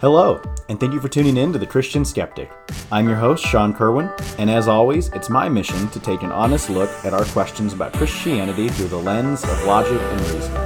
Hello, 0.00 0.40
and 0.68 0.78
thank 0.78 0.92
you 0.92 1.00
for 1.00 1.08
tuning 1.08 1.36
in 1.36 1.52
to 1.52 1.58
The 1.58 1.66
Christian 1.66 2.04
Skeptic. 2.04 2.48
I'm 2.92 3.08
your 3.08 3.16
host, 3.16 3.44
Sean 3.44 3.74
Kerwin, 3.74 4.08
and 4.38 4.48
as 4.48 4.68
always, 4.68 5.08
it's 5.08 5.28
my 5.28 5.48
mission 5.48 5.88
to 5.88 5.98
take 5.98 6.22
an 6.22 6.30
honest 6.30 6.70
look 6.70 6.88
at 7.04 7.12
our 7.12 7.24
questions 7.24 7.72
about 7.72 7.94
Christianity 7.94 8.68
through 8.68 8.86
the 8.86 8.96
lens 8.96 9.42
of 9.42 9.64
logic 9.64 10.00
and 10.00 10.20
reason. 10.20 10.56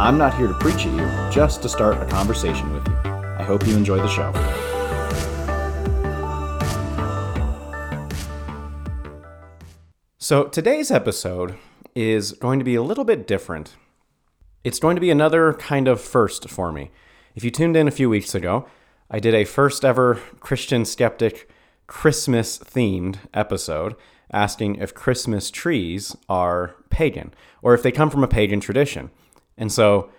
I'm 0.00 0.18
not 0.18 0.36
here 0.36 0.48
to 0.48 0.54
preach 0.54 0.86
at 0.86 0.92
you, 0.92 1.30
just 1.30 1.62
to 1.62 1.68
start 1.68 2.02
a 2.02 2.06
conversation 2.06 2.72
with 2.72 2.84
you. 2.88 2.94
I 3.04 3.44
hope 3.44 3.64
you 3.64 3.76
enjoy 3.76 3.98
the 3.98 4.08
show. 4.08 4.32
So, 10.18 10.48
today's 10.48 10.90
episode 10.90 11.56
is 11.94 12.32
going 12.32 12.58
to 12.58 12.64
be 12.64 12.74
a 12.74 12.82
little 12.82 13.04
bit 13.04 13.28
different. 13.28 13.76
It's 14.64 14.80
going 14.80 14.96
to 14.96 15.00
be 15.00 15.10
another 15.10 15.52
kind 15.52 15.86
of 15.86 16.00
first 16.00 16.50
for 16.50 16.72
me. 16.72 16.90
If 17.36 17.44
you 17.44 17.52
tuned 17.52 17.76
in 17.76 17.86
a 17.86 17.92
few 17.92 18.10
weeks 18.10 18.34
ago, 18.34 18.66
I 19.12 19.18
did 19.18 19.34
a 19.34 19.44
first 19.44 19.84
ever 19.84 20.20
Christian 20.38 20.84
Skeptic 20.84 21.50
Christmas 21.88 22.60
themed 22.60 23.18
episode 23.34 23.96
asking 24.32 24.76
if 24.76 24.94
Christmas 24.94 25.50
trees 25.50 26.16
are 26.28 26.76
pagan 26.90 27.34
or 27.60 27.74
if 27.74 27.82
they 27.82 27.90
come 27.90 28.08
from 28.08 28.22
a 28.22 28.28
pagan 28.28 28.60
tradition. 28.60 29.10
And 29.58 29.72
so 29.72 30.10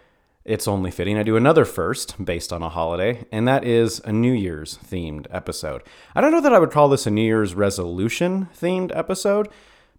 it's 0.44 0.68
only 0.68 0.92
fitting 0.92 1.18
I 1.18 1.24
do 1.24 1.38
another 1.38 1.64
first 1.64 2.24
based 2.24 2.52
on 2.52 2.62
a 2.62 2.68
holiday, 2.68 3.26
and 3.32 3.48
that 3.48 3.64
is 3.64 4.02
a 4.04 4.12
New 4.12 4.34
Year's 4.34 4.78
themed 4.80 5.26
episode. 5.32 5.84
I 6.14 6.20
don't 6.20 6.34
know 6.34 6.42
that 6.42 6.54
I 6.54 6.60
would 6.60 6.72
call 6.72 6.90
this 6.90 7.08
a 7.08 7.12
New 7.12 7.22
Year's 7.22 7.56
resolution 7.56 8.50
themed 8.54 8.94
episode, 8.94 9.48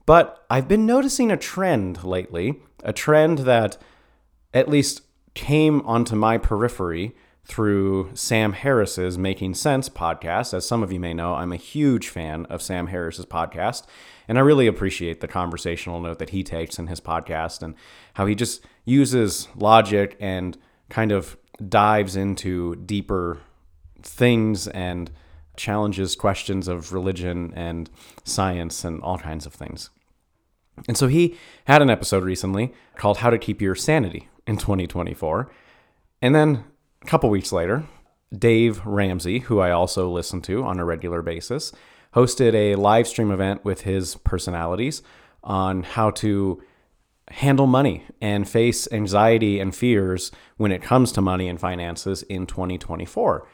but 0.05 0.45
I've 0.51 0.69
been 0.69 0.85
noticing 0.85 1.31
a 1.31 1.39
trend 1.39 2.05
lately, 2.05 2.61
a 2.85 2.93
trend 2.93 3.39
that 3.39 3.79
at 4.53 4.69
least 4.69 5.01
came 5.33 5.81
onto 5.87 6.15
my 6.15 6.37
periphery 6.37 7.15
through 7.45 8.11
Sam 8.15 8.53
Harris's 8.53 9.19
Making 9.19 9.55
Sense 9.55 9.89
podcast. 9.89 10.55
As 10.55 10.67
some 10.67 10.83
of 10.83 10.93
you 10.93 11.01
may 11.01 11.13
know, 11.13 11.35
I'm 11.35 11.53
a 11.53 11.57
huge 11.57 12.09
fan 12.09 12.47
of 12.47 12.63
Sam 12.63 12.89
Harris's 12.89 13.27
podcast, 13.27 13.85
and 14.29 14.39
I 14.39 14.43
really 14.43 14.67
appreciate 14.67 15.21
the 15.21 15.29
conversational 15.29 16.01
note 16.01 16.19
that 16.19 16.31
he 16.31 16.43
takes 16.43 16.79
in 16.79 16.87
his 16.87 17.01
podcast 17.01 17.63
and 17.63 17.75
how 18.15 18.27
he 18.27 18.35
just 18.35 18.65
uses 18.85 19.49
logic 19.57 20.17
and 20.21 20.57
kind 20.89 21.13
of 21.13 21.37
dives 21.69 22.17
into 22.17 22.77
deeper 22.77 23.39
things 24.03 24.69
and 24.69 25.11
challenges 25.57 26.17
questions 26.17 26.69
of 26.69 26.93
religion 26.93 27.53
and 27.55 27.91
science 28.25 28.85
and 28.85 29.01
all 29.03 29.19
kinds 29.19 29.47
of 29.47 29.53
things. 29.53 29.91
And 30.89 30.97
so 30.97 31.09
he 31.09 31.37
had 31.67 31.83
an 31.83 31.91
episode 31.91 32.25
recently 32.25 32.73
called 32.97 33.19
How 33.19 33.31
to 33.31 33.39
Keep 33.39 33.61
Your 33.61 33.75
Sanity 33.75 34.29
in 34.47 34.57
2024. 34.57 35.51
And 36.23 36.35
then 36.35 36.65
a 37.03 37.07
couple 37.07 37.29
weeks 37.31 37.53
later, 37.53 37.85
Dave 38.37 38.85
Ramsey, 38.87 39.41
who 39.41 39.61
I 39.61 39.71
also 39.71 40.09
listen 40.09 40.41
to 40.43 40.65
on 40.65 40.79
a 40.79 40.85
regular 40.85 41.21
basis, 41.23 41.73
hosted 42.15 42.55
a 42.55 42.77
live 42.77 43.09
stream 43.09 43.31
event 43.31 43.65
with 43.65 43.83
his 43.83 44.17
personalities 44.17 45.03
on 45.43 45.83
how 45.83 46.11
to 46.11 46.63
handle 47.29 47.67
money 47.67 48.05
and 48.21 48.49
face 48.49 48.87
anxiety 48.93 49.59
and 49.59 49.75
fears 49.75 50.31
when 50.57 50.73
it 50.73 50.83
comes 50.83 51.13
to 51.13 51.21
money 51.21 51.49
and 51.49 51.59
finances 51.61 52.23
in 52.25 52.47
2024. 52.47 53.49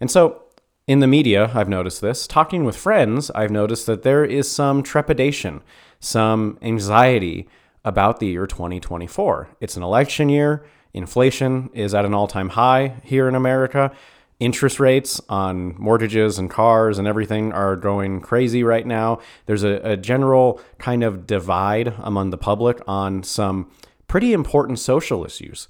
And 0.00 0.10
so, 0.10 0.42
in 0.88 0.98
the 0.98 1.06
media, 1.06 1.50
I've 1.54 1.68
noticed 1.68 2.00
this. 2.00 2.26
Talking 2.26 2.64
with 2.64 2.74
friends, 2.74 3.30
I've 3.30 3.52
noticed 3.52 3.86
that 3.86 4.02
there 4.02 4.24
is 4.24 4.50
some 4.50 4.82
trepidation, 4.82 5.62
some 6.00 6.58
anxiety 6.60 7.48
about 7.84 8.18
the 8.18 8.26
year 8.26 8.46
2024. 8.46 9.48
It's 9.60 9.76
an 9.76 9.84
election 9.84 10.28
year. 10.28 10.64
Inflation 10.94 11.70
is 11.72 11.94
at 11.94 12.04
an 12.04 12.14
all 12.14 12.28
time 12.28 12.50
high 12.50 13.00
here 13.02 13.28
in 13.28 13.34
America. 13.34 13.92
Interest 14.40 14.80
rates 14.80 15.20
on 15.28 15.74
mortgages 15.78 16.38
and 16.38 16.50
cars 16.50 16.98
and 16.98 17.06
everything 17.06 17.52
are 17.52 17.76
going 17.76 18.20
crazy 18.20 18.64
right 18.64 18.86
now. 18.86 19.20
There's 19.46 19.62
a, 19.62 19.80
a 19.82 19.96
general 19.96 20.60
kind 20.78 21.02
of 21.04 21.26
divide 21.26 21.94
among 21.98 22.30
the 22.30 22.38
public 22.38 22.80
on 22.86 23.22
some 23.22 23.70
pretty 24.08 24.32
important 24.32 24.78
social 24.78 25.24
issues 25.24 25.68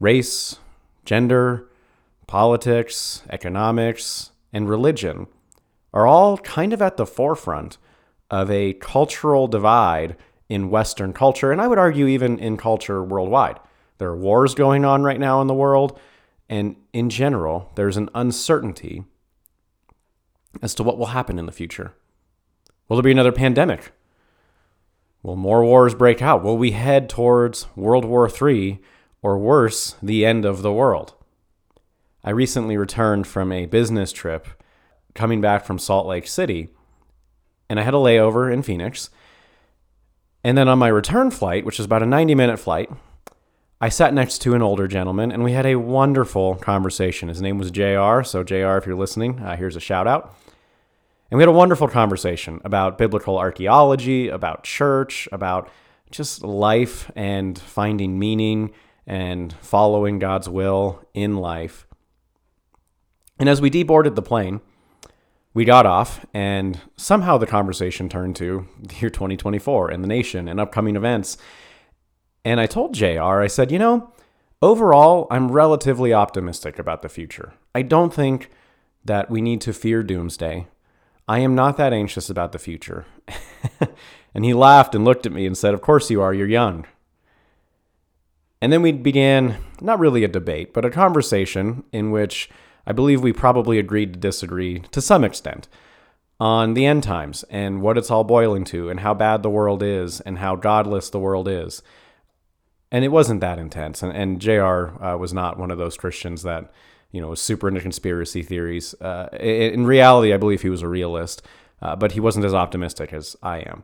race, 0.00 0.58
gender, 1.04 1.68
politics, 2.26 3.22
economics, 3.30 4.30
and 4.52 4.68
religion 4.68 5.26
are 5.94 6.06
all 6.06 6.38
kind 6.38 6.72
of 6.72 6.82
at 6.82 6.96
the 6.96 7.06
forefront 7.06 7.78
of 8.30 8.50
a 8.50 8.74
cultural 8.74 9.46
divide 9.46 10.16
in 10.48 10.70
Western 10.70 11.12
culture, 11.12 11.52
and 11.52 11.60
I 11.60 11.66
would 11.66 11.78
argue 11.78 12.06
even 12.06 12.38
in 12.38 12.56
culture 12.56 13.02
worldwide. 13.02 13.58
There 13.98 14.08
are 14.08 14.16
wars 14.16 14.54
going 14.54 14.84
on 14.84 15.02
right 15.02 15.20
now 15.20 15.40
in 15.40 15.46
the 15.46 15.54
world, 15.54 15.98
and 16.48 16.76
in 16.92 17.10
general, 17.10 17.72
there's 17.74 17.96
an 17.96 18.10
uncertainty 18.14 19.04
as 20.62 20.74
to 20.74 20.82
what 20.82 20.98
will 20.98 21.06
happen 21.06 21.38
in 21.38 21.46
the 21.46 21.52
future. 21.52 21.94
Will 22.88 22.96
there 22.96 23.02
be 23.02 23.10
another 23.10 23.32
pandemic? 23.32 23.92
Will 25.22 25.36
more 25.36 25.64
wars 25.64 25.94
break 25.94 26.22
out? 26.22 26.44
Will 26.44 26.56
we 26.56 26.70
head 26.70 27.08
towards 27.08 27.66
World 27.74 28.04
War 28.04 28.30
III 28.30 28.80
or 29.22 29.38
worse, 29.38 29.96
the 30.02 30.24
end 30.24 30.44
of 30.44 30.62
the 30.62 30.72
world? 30.72 31.14
I 32.22 32.30
recently 32.30 32.76
returned 32.76 33.26
from 33.26 33.50
a 33.50 33.66
business 33.66 34.12
trip 34.12 34.46
coming 35.14 35.40
back 35.40 35.64
from 35.64 35.78
Salt 35.78 36.06
Lake 36.06 36.28
City, 36.28 36.68
and 37.68 37.80
I 37.80 37.82
had 37.82 37.94
a 37.94 37.98
layover 37.98 38.52
in 38.52 38.62
Phoenix. 38.62 39.10
And 40.44 40.56
then 40.56 40.68
on 40.68 40.78
my 40.78 40.88
return 40.88 41.32
flight, 41.32 41.64
which 41.64 41.80
is 41.80 41.86
about 41.86 42.02
a 42.02 42.06
90 42.06 42.36
minute 42.36 42.58
flight, 42.58 42.90
I 43.78 43.90
sat 43.90 44.14
next 44.14 44.38
to 44.38 44.54
an 44.54 44.62
older 44.62 44.88
gentleman 44.88 45.30
and 45.30 45.44
we 45.44 45.52
had 45.52 45.66
a 45.66 45.76
wonderful 45.76 46.54
conversation. 46.54 47.28
His 47.28 47.42
name 47.42 47.58
was 47.58 47.70
JR. 47.70 48.22
So, 48.22 48.42
JR, 48.42 48.78
if 48.78 48.86
you're 48.86 48.96
listening, 48.96 49.38
uh, 49.40 49.56
here's 49.56 49.76
a 49.76 49.80
shout 49.80 50.06
out. 50.06 50.34
And 51.30 51.36
we 51.36 51.42
had 51.42 51.48
a 51.48 51.52
wonderful 51.52 51.88
conversation 51.88 52.60
about 52.64 52.96
biblical 52.96 53.36
archaeology, 53.36 54.28
about 54.28 54.64
church, 54.64 55.28
about 55.30 55.68
just 56.10 56.42
life 56.42 57.10
and 57.14 57.58
finding 57.58 58.18
meaning 58.18 58.72
and 59.06 59.52
following 59.60 60.18
God's 60.18 60.48
will 60.48 61.06
in 61.12 61.36
life. 61.36 61.86
And 63.38 63.46
as 63.48 63.60
we 63.60 63.70
deboarded 63.70 64.14
the 64.14 64.22
plane, 64.22 64.62
we 65.52 65.64
got 65.64 65.84
off, 65.84 66.24
and 66.32 66.80
somehow 66.96 67.38
the 67.38 67.46
conversation 67.46 68.08
turned 68.08 68.36
to 68.36 68.68
the 68.82 68.94
year 68.96 69.10
2024 69.10 69.90
and 69.90 70.02
the 70.02 70.08
nation 70.08 70.48
and 70.48 70.60
upcoming 70.60 70.96
events. 70.96 71.36
And 72.46 72.60
I 72.60 72.66
told 72.66 72.94
JR, 72.94 73.40
I 73.40 73.48
said, 73.48 73.72
you 73.72 73.78
know, 73.80 74.12
overall, 74.62 75.26
I'm 75.32 75.50
relatively 75.50 76.14
optimistic 76.14 76.78
about 76.78 77.02
the 77.02 77.08
future. 77.08 77.54
I 77.74 77.82
don't 77.82 78.14
think 78.14 78.52
that 79.04 79.28
we 79.28 79.40
need 79.40 79.60
to 79.62 79.72
fear 79.72 80.04
doomsday. 80.04 80.68
I 81.26 81.40
am 81.40 81.56
not 81.56 81.76
that 81.78 81.92
anxious 81.92 82.30
about 82.30 82.52
the 82.52 82.60
future. 82.60 83.04
and 84.32 84.44
he 84.44 84.54
laughed 84.54 84.94
and 84.94 85.04
looked 85.04 85.26
at 85.26 85.32
me 85.32 85.44
and 85.44 85.58
said, 85.58 85.74
Of 85.74 85.80
course 85.80 86.08
you 86.08 86.22
are, 86.22 86.32
you're 86.32 86.46
young. 86.46 86.86
And 88.62 88.72
then 88.72 88.80
we 88.80 88.92
began 88.92 89.56
not 89.80 89.98
really 89.98 90.22
a 90.22 90.28
debate, 90.28 90.72
but 90.72 90.84
a 90.84 90.90
conversation 90.90 91.82
in 91.90 92.12
which 92.12 92.48
I 92.86 92.92
believe 92.92 93.24
we 93.24 93.32
probably 93.32 93.80
agreed 93.80 94.12
to 94.12 94.20
disagree 94.20 94.84
to 94.92 95.00
some 95.00 95.24
extent 95.24 95.66
on 96.38 96.74
the 96.74 96.86
end 96.86 97.02
times 97.02 97.42
and 97.50 97.82
what 97.82 97.98
it's 97.98 98.12
all 98.12 98.22
boiling 98.22 98.62
to 98.66 98.88
and 98.88 99.00
how 99.00 99.14
bad 99.14 99.42
the 99.42 99.50
world 99.50 99.82
is 99.82 100.20
and 100.20 100.38
how 100.38 100.54
godless 100.54 101.10
the 101.10 101.18
world 101.18 101.48
is 101.48 101.82
and 102.90 103.04
it 103.04 103.08
wasn't 103.08 103.40
that 103.40 103.58
intense. 103.58 104.02
And, 104.02 104.12
and 104.12 104.40
JR 104.40 105.02
Uh, 105.02 105.16
was 105.16 105.32
not 105.32 105.58
one 105.58 105.70
of 105.70 105.78
those 105.78 105.96
Christians 105.96 106.42
that 106.42 106.70
you 107.10 107.20
know 107.20 107.28
was 107.28 107.40
super 107.40 107.68
into 107.68 107.80
conspiracy 107.80 108.42
theories. 108.42 108.94
Uh, 109.00 109.28
in, 109.40 109.86
reality, 109.86 110.32
I 110.32 110.36
believe 110.36 110.62
he 110.62 110.70
was 110.70 110.82
a 110.82 110.88
realist, 110.88 111.42
uh, 111.82 111.96
but 111.96 112.12
he 112.12 112.20
wasn't 112.20 112.44
as 112.44 112.54
optimistic 112.54 113.12
as 113.12 113.36
I 113.42 113.58
am. 113.58 113.82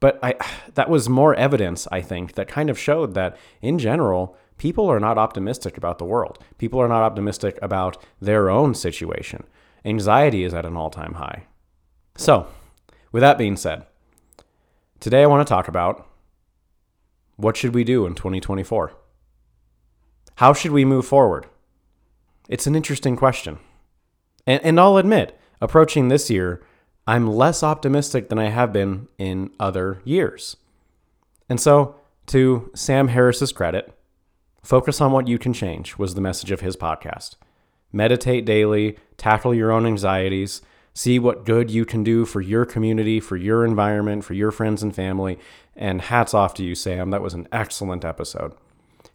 But 0.00 0.18
I, 0.22 0.34
that 0.74 0.90
was 0.90 1.08
more 1.08 1.34
evidence, 1.34 1.86
I 1.92 2.00
think, 2.00 2.34
that 2.34 2.48
kind 2.48 2.70
of 2.70 2.78
showed 2.78 3.14
that 3.14 3.36
in 3.60 3.78
general, 3.78 4.36
people 4.58 4.90
are 4.90 5.00
not 5.00 5.18
optimistic 5.18 5.76
about 5.76 5.98
the 5.98 6.04
world. 6.04 6.38
People 6.58 6.80
are 6.80 6.88
not 6.88 7.02
optimistic 7.02 7.58
about 7.62 8.02
their 8.20 8.50
own 8.50 8.74
situation. 8.74 9.44
Anxiety 9.84 10.44
is 10.44 10.54
at 10.54 10.66
an 10.66 10.76
all 10.76 10.90
time 10.90 11.14
high. 11.14 11.44
So, 12.16 12.46
with 13.12 13.22
that 13.22 13.38
being 13.38 13.56
said, 13.56 13.86
today 15.00 15.22
I 15.22 15.26
want 15.26 15.46
to 15.46 15.50
talk 15.50 15.68
about 15.68 16.06
what 17.40 17.56
should 17.56 17.74
we 17.74 17.84
do 17.84 18.06
in 18.06 18.14
2024? 18.14 18.92
How 20.36 20.52
should 20.52 20.72
we 20.72 20.84
move 20.84 21.06
forward? 21.06 21.46
It's 22.48 22.66
an 22.66 22.74
interesting 22.74 23.16
question. 23.16 23.58
And, 24.46 24.62
and 24.64 24.80
I'll 24.80 24.96
admit, 24.96 25.38
approaching 25.60 26.08
this 26.08 26.30
year, 26.30 26.62
I'm 27.06 27.26
less 27.26 27.62
optimistic 27.62 28.28
than 28.28 28.38
I 28.38 28.48
have 28.50 28.72
been 28.72 29.08
in 29.18 29.50
other 29.58 30.00
years. 30.04 30.56
And 31.48 31.60
so, 31.60 31.96
to 32.26 32.70
Sam 32.74 33.08
Harris's 33.08 33.52
credit, 33.52 33.92
focus 34.62 35.00
on 35.00 35.12
what 35.12 35.26
you 35.26 35.38
can 35.38 35.52
change 35.52 35.98
was 35.98 36.14
the 36.14 36.20
message 36.20 36.50
of 36.50 36.60
his 36.60 36.76
podcast. 36.76 37.36
Meditate 37.92 38.44
daily, 38.44 38.98
tackle 39.16 39.52
your 39.52 39.72
own 39.72 39.84
anxieties, 39.84 40.62
see 40.94 41.18
what 41.18 41.44
good 41.44 41.70
you 41.70 41.84
can 41.84 42.04
do 42.04 42.24
for 42.24 42.40
your 42.40 42.64
community, 42.64 43.20
for 43.20 43.36
your 43.36 43.64
environment, 43.64 44.24
for 44.24 44.34
your 44.34 44.50
friends 44.50 44.82
and 44.82 44.94
family. 44.94 45.38
And 45.80 46.02
hats 46.02 46.34
off 46.34 46.54
to 46.54 46.62
you, 46.62 46.76
Sam. 46.76 47.10
That 47.10 47.22
was 47.22 47.34
an 47.34 47.48
excellent 47.50 48.04
episode. 48.04 48.52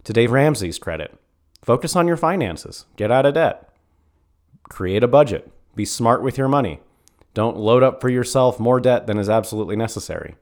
To 0.03 0.12
Dave 0.12 0.31
Ramsey's 0.31 0.79
credit, 0.79 1.17
focus 1.62 1.95
on 1.95 2.07
your 2.07 2.17
finances, 2.17 2.85
get 2.97 3.12
out 3.12 3.25
of 3.25 3.35
debt. 3.35 3.69
create 4.67 5.03
a 5.03 5.07
budget, 5.07 5.51
be 5.75 5.85
smart 5.85 6.21
with 6.21 6.38
your 6.38 6.47
money. 6.47 6.79
Don't 7.35 7.57
load 7.57 7.83
up 7.83 8.01
for 8.01 8.09
yourself 8.09 8.59
more 8.59 8.79
debt 8.79 9.07
than 9.07 9.17
is 9.17 9.29
absolutely 9.29 9.75
necessary. 9.75 10.35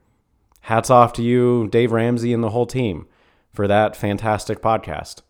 Hats 0.62 0.90
off 0.90 1.12
to 1.14 1.22
you, 1.22 1.68
Dave 1.68 1.92
Ramsey, 1.92 2.34
and 2.34 2.44
the 2.44 2.52
whole 2.52 2.66
team 2.66 3.06
for 3.52 3.68
that 3.68 3.96
fantastic 3.96 4.62
podcast. 4.62 5.22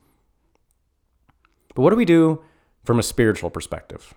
But 1.73 1.81
what 1.81 1.89
do 1.89 1.95
we 1.95 2.05
do 2.05 2.43
from 2.83 2.99
a 2.99 3.03
spiritual 3.03 3.49
perspective? 3.49 4.13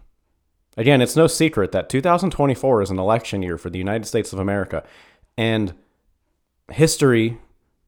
Again, 0.76 1.00
it's 1.00 1.16
no 1.16 1.26
secret 1.26 1.72
that 1.72 1.88
2024 1.88 2.82
is 2.82 2.90
an 2.90 2.98
election 2.98 3.42
year 3.42 3.56
for 3.56 3.70
the 3.70 3.78
United 3.78 4.04
States 4.06 4.34
of 4.34 4.38
America, 4.38 4.84
and 5.38 5.72
history 6.72 7.38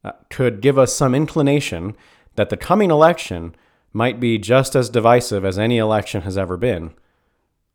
uh, 0.03 0.13
could 0.29 0.61
give 0.61 0.77
us 0.77 0.95
some 0.95 1.13
inclination 1.13 1.95
that 2.35 2.49
the 2.49 2.57
coming 2.57 2.91
election 2.91 3.55
might 3.91 4.19
be 4.19 4.37
just 4.37 4.75
as 4.75 4.89
divisive 4.89 5.43
as 5.43 5.59
any 5.59 5.77
election 5.77 6.21
has 6.21 6.37
ever 6.37 6.57
been. 6.57 6.93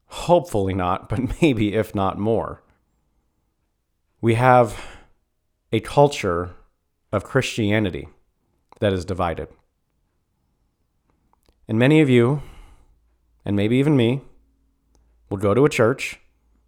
Hopefully 0.06 0.74
not, 0.74 1.08
but 1.08 1.20
maybe 1.42 1.74
if 1.74 1.94
not 1.94 2.18
more. 2.18 2.62
We 4.20 4.34
have 4.34 4.84
a 5.72 5.80
culture 5.80 6.54
of 7.12 7.24
Christianity 7.24 8.08
that 8.80 8.92
is 8.92 9.04
divided. 9.04 9.48
And 11.68 11.78
many 11.78 12.00
of 12.00 12.08
you, 12.08 12.42
and 13.44 13.56
maybe 13.56 13.76
even 13.76 13.96
me, 13.96 14.22
will 15.28 15.38
go 15.38 15.54
to 15.54 15.64
a 15.64 15.70
church 15.70 16.20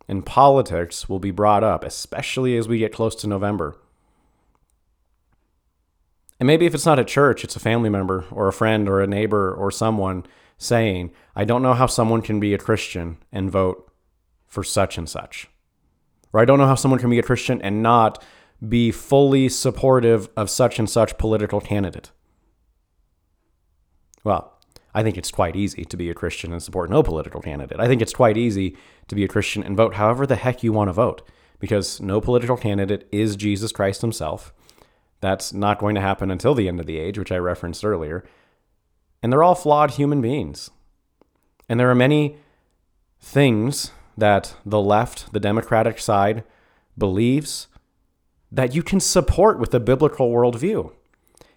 and 0.09 0.25
politics 0.25 1.09
will 1.09 1.19
be 1.19 1.31
brought 1.31 1.65
up, 1.65 1.85
especially 1.85 2.56
as 2.56 2.69
we 2.69 2.79
get 2.79 2.93
close 2.93 3.15
to 3.17 3.27
November. 3.27 3.77
And 6.38 6.47
maybe 6.47 6.67
if 6.67 6.75
it's 6.75 6.87
not 6.87 6.99
a 6.99 7.05
church, 7.05 7.44
it's 7.44 7.56
a 7.56 7.61
family 7.61 7.88
member 7.88 8.25
or 8.31 8.49
a 8.49 8.53
friend 8.53 8.88
or 8.88 9.00
a 9.00 9.06
neighbor 9.06 9.55
or 9.55 9.71
someone 9.71 10.27
saying, 10.59 11.12
I 11.35 11.44
don't 11.44 11.62
know 11.62 11.75
how 11.75 11.87
someone 11.87 12.23
can 12.23 12.41
be 12.41 12.55
a 12.55 12.59
Christian 12.59 13.19
and 13.33 13.50
vote 13.50 13.91
for 14.47 14.62
such 14.62 14.99
and 14.99 15.09
such. 15.09 15.49
Or 16.33 16.41
I 16.41 16.44
don't 16.44 16.59
know 16.59 16.67
how 16.67 16.75
someone 16.75 17.00
can 17.00 17.11
be 17.11 17.19
a 17.19 17.23
Christian 17.23 17.61
and 17.62 17.83
not 17.83 18.23
be 18.67 18.91
fully 18.91 19.49
supportive 19.49 20.29
of 20.37 20.50
such 20.50 20.79
and 20.79 20.88
such 20.88 21.19
political 21.19 21.61
candidate. 21.61 22.11
Well, 24.25 24.53
I 24.94 25.03
think 25.03 25.19
it's 25.19 25.31
quite 25.31 25.56
easy 25.56 25.85
to 25.85 25.97
be 25.97 26.09
a 26.09 26.15
Christian 26.15 26.53
and 26.53 26.62
support 26.62 26.89
no 26.89 27.03
political 27.03 27.43
candidate. 27.43 27.79
I 27.79 27.87
think 27.87 28.00
it's 28.00 28.15
quite 28.15 28.39
easy 28.39 28.77
to 29.09 29.15
be 29.15 29.25
a 29.25 29.29
Christian 29.29 29.62
and 29.62 29.77
vote 29.77 29.94
however 29.94 30.27
the 30.27 30.37
heck 30.37 30.62
you 30.62 30.73
want 30.73 30.89
to 30.89 30.93
vote 30.94 31.23
because 31.59 32.00
no 32.00 32.21
political 32.21 32.56
candidate 32.56 33.06
is 33.12 33.37
Jesus 33.37 33.73
Christ 33.73 34.00
himself. 34.00 34.55
That's 35.21 35.53
not 35.53 35.79
going 35.79 35.95
to 35.95 36.01
happen 36.01 36.31
until 36.31 36.55
the 36.55 36.69
end 36.69 36.81
of 36.81 36.87
the 36.87 36.99
age, 36.99 37.19
which 37.19 37.33
I 37.33 37.39
referenced 37.39 37.85
earlier. 37.85 38.25
And 39.23 39.33
they're 39.33 39.43
all 39.43 39.55
flawed 39.55 39.93
human 39.93 40.21
beings. 40.21 40.71
And 41.69 41.81
there 41.81 41.91
are 41.91 41.95
many 41.95 42.37
things 43.21 43.91
that 44.17 44.55
the 44.65 44.81
left, 44.81 45.33
the 45.33 45.41
Democratic 45.41 45.99
side, 45.99 46.45
believes 46.97 47.67
that 48.53 48.75
you 48.75 48.83
can 48.83 49.01
support 49.01 49.59
with 49.59 49.75
a 49.75 49.81
biblical 49.81 50.31
worldview. 50.31 50.93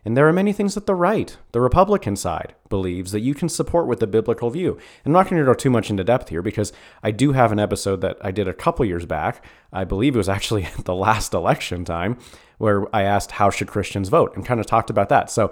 And 0.06 0.16
there 0.16 0.28
are 0.28 0.34
many 0.34 0.54
things 0.54 0.76
that 0.76 0.86
the 0.86 0.96
right, 0.96 1.38
the 1.52 1.62
Republican 1.62 2.16
side, 2.16 2.56
believes 2.70 3.12
that 3.12 3.20
you 3.20 3.34
can 3.34 3.50
support 3.50 3.86
with 3.86 4.02
a 4.02 4.08
biblical 4.08 4.50
view. 4.50 4.78
I'm 5.06 5.12
not 5.12 5.30
going 5.30 5.40
to 5.40 5.46
go 5.46 5.54
too 5.54 5.70
much 5.70 5.90
into 5.90 6.04
depth 6.04 6.30
here 6.30 6.42
because 6.42 6.72
I 7.04 7.12
do 7.12 7.34
have 7.34 7.52
an 7.52 7.60
episode 7.60 8.02
that 8.02 8.18
I 8.22 8.32
did 8.32 8.48
a 8.48 8.54
couple 8.54 8.86
years 8.86 9.06
back. 9.06 9.44
I 9.74 9.84
believe 9.84 10.16
it 10.16 10.18
was 10.18 10.30
actually 10.38 10.68
the 10.86 10.96
last 10.96 11.34
election 11.34 11.86
time 11.86 12.18
where 12.60 12.94
I 12.96 13.02
asked 13.04 13.32
how 13.32 13.50
should 13.50 13.68
Christians 13.68 14.10
vote 14.10 14.36
and 14.36 14.46
kind 14.46 14.60
of 14.60 14.68
talked 14.68 14.92
about 14.92 15.10
that. 15.10 15.32
So 15.32 15.52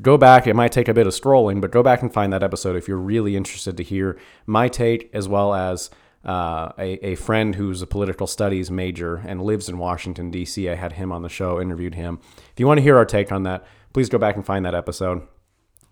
go 0.00 0.16
back. 0.16 0.46
It 0.46 0.54
might 0.54 0.72
take 0.72 0.88
a 0.88 0.94
bit 0.94 1.06
of 1.06 1.12
scrolling, 1.12 1.60
but 1.60 1.70
go 1.70 1.82
back 1.82 2.02
and 2.02 2.12
find 2.12 2.32
that 2.32 2.42
episode 2.42 2.74
if 2.74 2.88
you're 2.88 2.96
really 2.96 3.36
interested 3.36 3.76
to 3.76 3.82
hear 3.82 4.18
my 4.46 4.68
take 4.68 5.10
as 5.12 5.28
well 5.28 5.54
as 5.54 5.90
uh, 6.24 6.72
a, 6.78 7.06
a 7.06 7.14
friend 7.16 7.54
who's 7.54 7.82
a 7.82 7.86
political 7.86 8.26
studies 8.26 8.70
major 8.70 9.16
and 9.16 9.42
lives 9.42 9.68
in 9.68 9.78
Washington, 9.78 10.30
D.C. 10.30 10.68
I 10.68 10.74
had 10.74 10.94
him 10.94 11.12
on 11.12 11.22
the 11.22 11.28
show, 11.28 11.60
interviewed 11.60 11.94
him. 11.94 12.20
If 12.52 12.60
you 12.60 12.66
want 12.66 12.78
to 12.78 12.82
hear 12.82 12.96
our 12.96 13.04
take 13.04 13.30
on 13.30 13.42
that, 13.42 13.66
please 13.92 14.08
go 14.08 14.18
back 14.18 14.36
and 14.36 14.46
find 14.46 14.64
that 14.64 14.74
episode. 14.74 15.22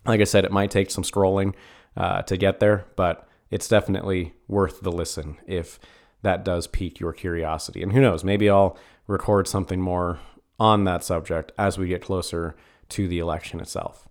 Like 0.06 0.20
I 0.20 0.24
said, 0.24 0.44
it 0.44 0.52
might 0.52 0.70
take 0.70 0.90
some 0.90 1.04
scrolling 1.04 1.54
uh, 1.96 2.22
to 2.22 2.36
get 2.36 2.60
there, 2.60 2.86
but 2.96 3.28
it's 3.50 3.68
definitely 3.68 4.32
worth 4.48 4.80
the 4.80 4.92
listen 4.92 5.36
if 5.46 5.78
that 6.22 6.44
does 6.44 6.66
pique 6.66 7.00
your 7.00 7.12
curiosity. 7.12 7.82
And 7.82 7.92
who 7.92 8.00
knows, 8.00 8.24
maybe 8.24 8.48
I'll 8.48 8.78
record 9.06 9.48
something 9.48 9.80
more 9.80 10.20
on 10.60 10.84
that 10.84 11.02
subject 11.02 11.50
as 11.58 11.78
we 11.78 11.88
get 11.88 12.02
closer 12.02 12.54
to 12.90 13.08
the 13.08 13.18
election 13.18 13.58
itself. 13.58 14.08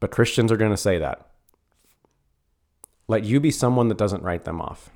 But 0.00 0.12
Christians 0.12 0.52
are 0.52 0.56
going 0.56 0.70
to 0.70 0.76
say 0.76 0.98
that. 0.98 1.28
Let 3.08 3.24
you 3.24 3.40
be 3.40 3.50
someone 3.50 3.88
that 3.88 3.98
doesn't 3.98 4.22
write 4.22 4.44
them 4.44 4.60
off. 4.60 4.90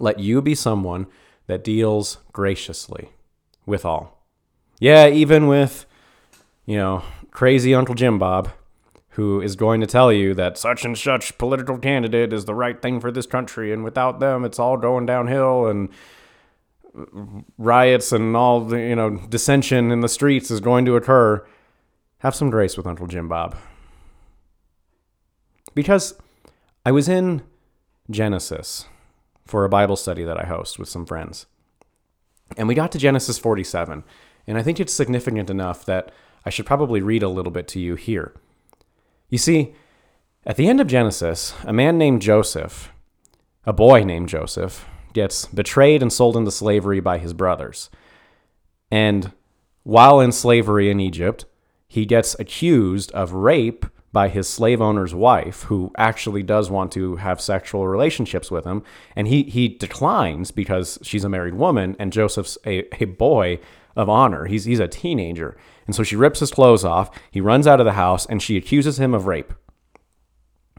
Let 0.00 0.18
you 0.18 0.42
be 0.42 0.54
someone 0.54 1.06
that 1.46 1.62
deals 1.62 2.18
graciously 2.32 3.10
with 3.64 3.84
all. 3.84 4.24
Yeah, 4.80 5.08
even 5.08 5.46
with, 5.46 5.86
you 6.64 6.76
know, 6.76 7.02
crazy 7.30 7.74
Uncle 7.74 7.94
Jim 7.94 8.18
Bob, 8.18 8.50
who 9.10 9.40
is 9.40 9.56
going 9.56 9.80
to 9.80 9.86
tell 9.86 10.12
you 10.12 10.34
that 10.34 10.58
such 10.58 10.84
and 10.84 10.98
such 10.98 11.38
political 11.38 11.78
candidate 11.78 12.32
is 12.32 12.44
the 12.44 12.54
right 12.54 12.82
thing 12.82 13.00
for 13.00 13.10
this 13.10 13.26
country, 13.26 13.72
and 13.72 13.84
without 13.84 14.20
them, 14.20 14.44
it's 14.44 14.58
all 14.58 14.76
going 14.76 15.06
downhill, 15.06 15.66
and 15.66 15.88
riots 17.58 18.12
and 18.12 18.36
all 18.36 18.60
the, 18.60 18.78
you 18.78 18.96
know, 18.96 19.16
dissension 19.28 19.90
in 19.90 20.00
the 20.00 20.08
streets 20.08 20.50
is 20.50 20.60
going 20.60 20.84
to 20.86 20.96
occur. 20.96 21.46
Have 22.18 22.34
some 22.34 22.50
grace 22.50 22.76
with 22.76 22.86
Uncle 22.86 23.06
Jim 23.06 23.28
Bob. 23.28 23.56
Because 25.74 26.14
I 26.84 26.92
was 26.92 27.08
in 27.08 27.42
Genesis 28.10 28.86
for 29.46 29.64
a 29.64 29.68
Bible 29.68 29.96
study 29.96 30.24
that 30.24 30.40
I 30.40 30.46
host 30.46 30.78
with 30.78 30.88
some 30.88 31.06
friends. 31.06 31.46
And 32.56 32.68
we 32.68 32.74
got 32.74 32.92
to 32.92 32.98
Genesis 32.98 33.38
47. 33.38 34.04
And 34.46 34.58
I 34.58 34.62
think 34.62 34.80
it's 34.80 34.92
significant 34.92 35.50
enough 35.50 35.84
that 35.84 36.12
I 36.44 36.50
should 36.50 36.66
probably 36.66 37.00
read 37.00 37.22
a 37.22 37.28
little 37.28 37.52
bit 37.52 37.68
to 37.68 37.80
you 37.80 37.96
here. 37.96 38.32
You 39.28 39.38
see, 39.38 39.74
at 40.46 40.56
the 40.56 40.68
end 40.68 40.80
of 40.80 40.86
Genesis, 40.86 41.54
a 41.64 41.72
man 41.72 41.98
named 41.98 42.22
Joseph, 42.22 42.92
a 43.64 43.72
boy 43.72 44.04
named 44.04 44.28
Joseph, 44.28 44.86
gets 45.16 45.46
betrayed 45.46 46.02
and 46.02 46.12
sold 46.12 46.36
into 46.36 46.50
slavery 46.50 47.00
by 47.00 47.16
his 47.16 47.32
brothers. 47.32 47.88
And 48.90 49.32
while 49.82 50.20
in 50.20 50.30
slavery 50.30 50.90
in 50.90 51.00
Egypt, 51.00 51.46
he 51.88 52.04
gets 52.04 52.38
accused 52.38 53.10
of 53.12 53.32
rape 53.32 53.86
by 54.12 54.28
his 54.28 54.46
slave 54.46 54.82
owner's 54.82 55.14
wife, 55.14 55.62
who 55.64 55.90
actually 55.96 56.42
does 56.42 56.70
want 56.70 56.92
to 56.92 57.16
have 57.16 57.40
sexual 57.40 57.88
relationships 57.88 58.50
with 58.50 58.66
him. 58.66 58.82
And 59.16 59.26
he, 59.26 59.44
he 59.44 59.68
declines 59.68 60.50
because 60.50 60.98
she's 61.00 61.24
a 61.24 61.30
married 61.30 61.54
woman 61.54 61.96
and 61.98 62.12
Joseph's 62.12 62.58
a, 62.66 62.84
a 63.02 63.06
boy 63.06 63.58
of 63.96 64.10
honor. 64.10 64.44
He's, 64.44 64.64
he's 64.66 64.80
a 64.80 64.86
teenager. 64.88 65.56
And 65.86 65.96
so 65.96 66.02
she 66.02 66.16
rips 66.16 66.40
his 66.40 66.50
clothes 66.50 66.84
off. 66.84 67.10
He 67.30 67.40
runs 67.40 67.66
out 67.66 67.80
of 67.80 67.86
the 67.86 67.92
house 67.92 68.26
and 68.26 68.42
she 68.42 68.58
accuses 68.58 69.00
him 69.00 69.14
of 69.14 69.26
rape. 69.26 69.54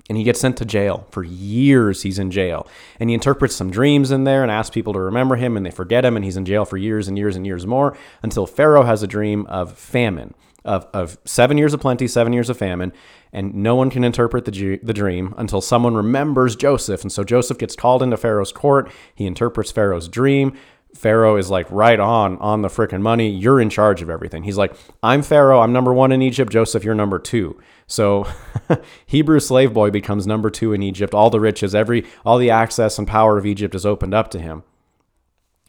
And 0.10 0.18
he 0.18 0.24
gets 0.24 0.40
sent 0.40 0.58
to 0.58 0.66
jail. 0.66 1.06
For 1.12 1.24
years, 1.24 2.04
he's 2.04 2.18
in 2.18 2.32
jail. 2.32 2.66
And 3.00 3.10
he 3.10 3.14
interprets 3.14 3.56
some 3.56 3.70
dreams 3.70 4.10
in 4.10 4.24
there 4.24 4.42
and 4.42 4.52
asks 4.52 4.74
people 4.74 4.94
to 4.94 5.00
remember 5.00 5.36
him, 5.36 5.58
and 5.58 5.66
they 5.66 5.72
forget 5.72 6.06
him, 6.06 6.16
and 6.16 6.24
he's 6.24 6.38
in 6.38 6.46
jail 6.46 6.64
for 6.64 6.78
years 6.78 7.08
and 7.08 7.18
years 7.18 7.36
and 7.36 7.46
years 7.46 7.68
more 7.68 7.98
until 8.24 8.48
Pharaoh 8.48 8.84
has 8.84 9.04
a 9.04 9.08
dream 9.08 9.46
of 9.48 9.78
famine 9.78 10.34
of, 10.68 10.86
of 10.94 11.18
seven 11.24 11.58
years 11.58 11.74
of 11.74 11.80
plenty, 11.80 12.08
seven 12.08 12.34
years 12.34 12.50
of 12.50 12.58
famine, 12.58 12.92
and 13.32 13.56
no 13.56 13.76
one 13.76 13.90
can 13.90 14.04
interpret 14.04 14.46
the, 14.46 14.80
the 14.84 14.94
dream 14.94 15.34
until 15.38 15.62
someone 15.62 15.96
remembers 15.96 16.56
Joseph. 16.56 17.02
And 17.02 17.12
so 17.12 17.24
Joseph 17.24 17.58
gets 17.58 17.76
called 17.76 18.04
into 18.04 18.18
Pharaoh's 18.18 18.52
court. 18.52 18.92
He 19.16 19.26
interprets 19.26 19.72
Pharaoh's 19.72 20.10
dream. 20.10 20.58
Pharaoh 20.96 21.38
is 21.38 21.50
like 21.50 21.70
right 21.70 22.00
on 22.00 22.38
on 22.38 22.62
the 22.62 22.68
freaking 22.68 23.02
money. 23.02 23.30
You're 23.30 23.62
in 23.62 23.70
charge 23.70 24.02
of 24.02 24.10
everything. 24.10 24.44
He's 24.44 24.58
like, 24.58 24.76
I'm 25.04 25.22
Pharaoh. 25.22 25.62
I'm 25.62 25.74
number 25.74 25.94
one 25.94 26.12
in 26.12 26.22
Egypt. 26.22 26.52
Joseph, 26.52 26.84
you're 26.84 26.96
number 26.96 27.20
two. 27.20 27.60
So 27.86 28.28
Hebrew 29.06 29.40
slave 29.40 29.74
boy 29.74 29.92
becomes 29.92 30.26
number 30.26 30.50
two 30.50 30.74
in 30.74 30.82
Egypt. 30.82 31.14
All 31.14 31.30
the 31.30 31.40
riches, 31.40 31.76
every 31.76 32.06
all 32.26 32.38
the 32.38 32.50
access 32.50 32.98
and 32.98 33.08
power 33.08 33.38
of 33.38 33.46
Egypt 33.46 33.76
is 33.76 33.86
opened 33.86 34.14
up 34.14 34.32
to 34.32 34.40
him. 34.40 34.64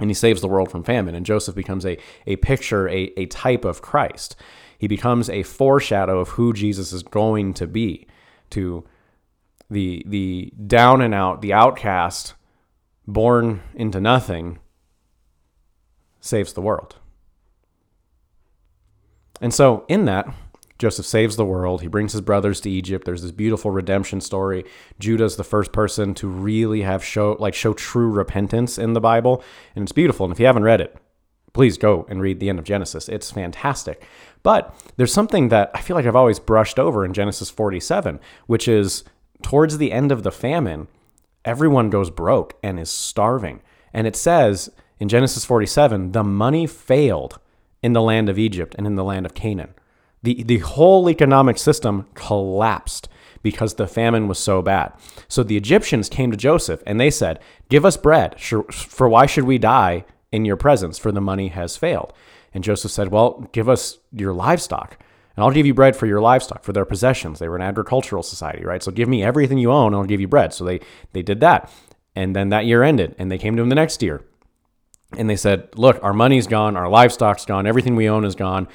And 0.01 0.09
he 0.09 0.15
saves 0.15 0.41
the 0.41 0.49
world 0.49 0.71
from 0.71 0.85
famine. 0.85 1.15
And 1.15 1.27
Joseph 1.27 1.57
becomes 1.57 1.85
a, 1.85 1.99
a 2.27 2.37
picture, 2.37 2.89
a, 2.89 3.13
a 3.17 3.27
type 3.27 3.65
of 3.65 3.83
Christ. 3.83 4.37
He 4.79 4.87
becomes 4.87 5.29
a 5.29 5.43
foreshadow 5.43 6.21
of 6.21 6.31
who 6.31 6.53
Jesus 6.53 6.93
is 6.93 7.03
going 7.03 7.53
to 7.55 7.67
be 7.67 8.07
to 8.51 8.85
the 9.69 10.03
the 10.07 10.53
down 10.67 11.03
and 11.03 11.13
out, 11.13 11.43
the 11.43 11.53
outcast, 11.53 12.35
born 13.07 13.63
into 13.75 14.01
nothing, 14.01 14.59
saves 16.21 16.53
the 16.53 16.63
world. 16.63 16.97
And 19.41 19.55
so 19.55 19.85
in 19.89 20.05
that, 20.07 20.33
Joseph 20.79 21.07
saves 21.07 21.37
the 21.37 21.45
world. 21.45 21.83
He 21.83 21.89
brings 21.89 22.13
his 22.13 22.21
brothers 22.21 22.61
to 22.61 22.71
Egypt. 22.71 23.05
There's 23.05 23.23
this 23.23 23.33
beautiful 23.33 23.71
redemption 23.71 24.21
story. 24.21 24.65
Judah's 25.01 25.37
the 25.37 25.45
first 25.45 25.73
person 25.73 26.15
to 26.15 26.29
really 26.29 26.83
have 26.83 27.05
show 27.05 27.37
like 27.41 27.55
show 27.55 27.73
true 27.73 28.09
repentance 28.09 28.79
in 28.79 28.93
the 28.93 29.01
Bible, 29.01 29.43
and 29.75 29.83
it's 29.83 29.93
beautiful. 29.93 30.25
And 30.25 30.33
if 30.33 30.39
you 30.39 30.47
haven't 30.47 30.63
read 30.63 30.81
it, 30.81 30.97
please 31.53 31.79
go 31.79 32.07
and 32.09 32.21
read 32.21 32.39
the 32.39 32.49
end 32.49 32.61
of 32.61 32.65
Genesis. 32.65 33.09
It's 33.09 33.33
fantastic. 33.33 34.07
But 34.45 34.73
there's 34.97 35.13
something 35.13 35.49
that 35.49 35.73
I 35.75 35.81
feel 35.81 35.97
like 35.97 36.07
I've 36.07 36.15
always 36.15 36.39
brushed 36.39 36.79
over 36.79 37.05
in 37.05 37.13
Genesis 37.13 37.51
47, 37.51 38.21
which 38.47 38.69
is 38.69 39.03
towards 39.43 39.79
the 39.79 39.91
end 39.91 40.13
of 40.13 40.23
the 40.23 40.31
famine, 40.31 40.87
everyone 41.45 41.91
goes 41.91 42.11
broke 42.11 42.57
and 42.63 42.79
is 42.79 42.91
starving. 42.91 43.63
And 43.93 44.07
it 44.07 44.15
says 44.15 44.71
in 45.01 45.09
Genesis 45.09 45.45
47 45.45 46.13
the 46.13 46.25
money 46.25 46.67
failed 46.67 47.39
in 47.83 47.93
the 47.93 48.03
land 48.03 48.29
of 48.29 48.39
Egypt 48.39 48.75
and 48.77 48.87
in 48.87 48.97
the 48.97 49.05
land 49.05 49.27
of 49.27 49.35
Canaan. 49.35 49.75
The, 50.23 50.43
the 50.43 50.59
whole 50.59 51.09
economic 51.09 51.59
system 51.59 52.07
collapsed 52.15 53.09
because 53.43 53.75
the 53.75 53.87
famine 53.87 54.27
was 54.27 54.39
so 54.39 54.63
bad. 54.63 54.93
So 55.29 55.43
the 55.43 55.57
Egyptians 55.57 56.09
came 56.09 56.31
to 56.31 56.37
Joseph 56.37 56.83
and 56.87 57.01
they 57.01 57.11
said, 57.11 57.41
Give 57.69 57.85
us 57.85 57.97
bread, 57.97 58.41
for 58.41 59.09
why 59.09 59.27
should 59.27 59.45
we 59.45 59.59
die 59.59 60.05
in 60.33 60.45
your 60.45 60.57
presence? 60.57 60.99
For 60.99 61.13
the 61.13 61.21
money 61.21 61.49
has 61.49 61.77
failed. 61.77 62.13
And 62.53 62.65
Joseph 62.65 62.91
said, 62.91 63.13
Well, 63.13 63.49
give 63.53 63.69
us 63.69 63.99
your 64.13 64.33
livestock, 64.33 64.99
and 65.37 65.45
I'll 65.45 65.53
give 65.53 65.67
you 65.67 65.75
bread 65.75 65.95
for 65.95 66.07
your 66.07 66.21
livestock, 66.21 66.65
for 66.65 66.73
their 66.73 66.85
possessions. 66.85 67.39
They 67.39 67.49
were 67.49 67.57
an 67.57 67.63
agricultural 67.63 68.23
society, 68.23 68.65
right? 68.65 68.83
So 68.83 68.91
give 68.91 69.09
me 69.09 69.23
everything 69.23 69.59
you 69.59 69.71
own, 69.71 69.89
and 69.89 69.97
I'll 69.97 70.05
give 70.05 70.21
you 70.21 70.29
bread. 70.29 70.53
So 70.53 70.65
they, 70.65 70.81
they 71.13 71.23
did 71.23 71.41
that. 71.41 71.71
And 72.17 72.35
then 72.35 72.49
that 72.49 72.67
year 72.67 72.83
ended, 72.83 73.15
and 73.19 73.31
they 73.31 73.39
came 73.39 73.55
to 73.55 73.63
him 73.63 73.69
the 73.69 73.77
next 73.77 74.03
year. 74.03 74.25
And 75.17 75.29
they 75.29 75.37
said, 75.37 75.69
Look, 75.77 76.03
our 76.03 76.13
money's 76.13 76.47
gone, 76.47 76.77
our 76.77 76.89
livestock's 76.89 77.45
gone, 77.45 77.67
everything 77.67 77.97
we 77.97 78.09
own 78.09 78.25
is 78.25 78.35
gone. 78.35 78.69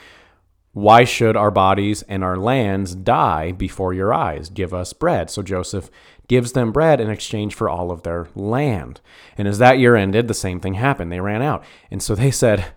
Why 0.74 1.04
should 1.04 1.38
our 1.38 1.52
bodies 1.52 2.02
and 2.04 2.24
our 2.24 2.36
lands 2.36 2.96
die 2.96 3.52
before 3.52 3.94
your 3.94 4.12
eyes? 4.12 4.50
Give 4.50 4.74
us 4.74 4.92
bread. 4.92 5.30
So 5.30 5.44
Joseph 5.44 5.92
gives 6.28 6.54
them 6.54 6.72
bread 6.72 7.00
in 7.00 7.12
exchange 7.12 7.54
for 7.54 7.70
all 7.70 7.92
of 7.92 8.02
their 8.02 8.28
land. 8.34 9.00
And 9.38 9.48
as 9.48 9.60
that 9.60 9.78
year 9.78 9.96
ended, 9.96 10.28
the 10.28 10.34
same 10.34 10.60
thing 10.60 10.74
happened. 10.74 11.12
They 11.12 11.20
ran 11.20 11.44
out. 11.44 11.64
And 11.92 12.02
so 12.02 12.16
they 12.16 12.32
said, 12.32 12.74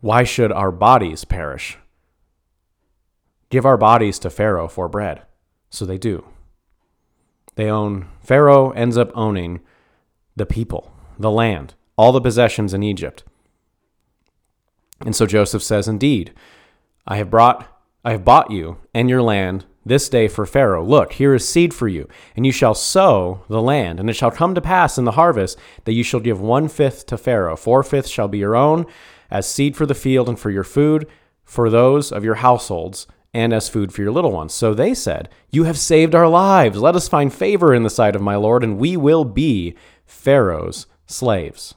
Why 0.00 0.22
should 0.22 0.52
our 0.52 0.70
bodies 0.70 1.24
perish? 1.24 1.76
Give 3.50 3.66
our 3.66 3.76
bodies 3.76 4.18
to 4.20 4.30
Pharaoh 4.30 4.68
for 4.68 4.88
bread. 4.88 5.22
So 5.70 5.84
they 5.84 5.98
do. 5.98 6.24
They 7.56 7.70
own, 7.70 8.08
Pharaoh 8.20 8.70
ends 8.70 8.96
up 8.96 9.10
owning 9.14 9.60
the 10.36 10.46
people, 10.46 10.92
the 11.18 11.30
land, 11.30 11.74
all 11.96 12.12
the 12.12 12.20
possessions 12.20 12.74
in 12.74 12.82
Egypt. 12.82 13.24
And 15.00 15.14
so 15.14 15.26
Joseph 15.26 15.62
says, 15.62 15.88
Indeed, 15.88 16.32
I 17.06 17.16
have 17.16 17.30
brought 17.30 17.68
I 18.04 18.12
have 18.12 18.24
bought 18.24 18.52
you 18.52 18.78
and 18.94 19.10
your 19.10 19.20
land 19.20 19.64
this 19.84 20.08
day 20.08 20.28
for 20.28 20.46
Pharaoh. 20.46 20.84
Look, 20.84 21.14
here 21.14 21.34
is 21.34 21.48
seed 21.48 21.74
for 21.74 21.88
you, 21.88 22.08
and 22.36 22.46
you 22.46 22.52
shall 22.52 22.74
sow 22.74 23.42
the 23.48 23.60
land. 23.60 23.98
And 23.98 24.08
it 24.08 24.14
shall 24.14 24.30
come 24.30 24.54
to 24.54 24.60
pass 24.60 24.96
in 24.96 25.04
the 25.04 25.12
harvest 25.12 25.58
that 25.84 25.92
you 25.92 26.04
shall 26.04 26.20
give 26.20 26.40
one 26.40 26.68
fifth 26.68 27.06
to 27.06 27.18
Pharaoh. 27.18 27.56
Four 27.56 27.82
fifths 27.82 28.10
shall 28.10 28.28
be 28.28 28.38
your 28.38 28.54
own, 28.54 28.86
as 29.28 29.48
seed 29.48 29.76
for 29.76 29.86
the 29.86 29.94
field 29.94 30.28
and 30.28 30.38
for 30.38 30.50
your 30.50 30.64
food, 30.64 31.08
for 31.44 31.68
those 31.68 32.12
of 32.12 32.24
your 32.24 32.36
households, 32.36 33.08
and 33.34 33.52
as 33.52 33.68
food 33.68 33.92
for 33.92 34.02
your 34.02 34.12
little 34.12 34.32
ones. 34.32 34.54
So 34.54 34.72
they 34.72 34.94
said, 34.94 35.28
You 35.50 35.64
have 35.64 35.78
saved 35.78 36.14
our 36.14 36.28
lives. 36.28 36.78
Let 36.78 36.96
us 36.96 37.08
find 37.08 37.32
favor 37.34 37.74
in 37.74 37.82
the 37.82 37.90
sight 37.90 38.16
of 38.16 38.22
my 38.22 38.36
Lord, 38.36 38.64
and 38.64 38.78
we 38.78 38.96
will 38.96 39.24
be 39.24 39.74
Pharaoh's 40.04 40.86
slaves. 41.06 41.74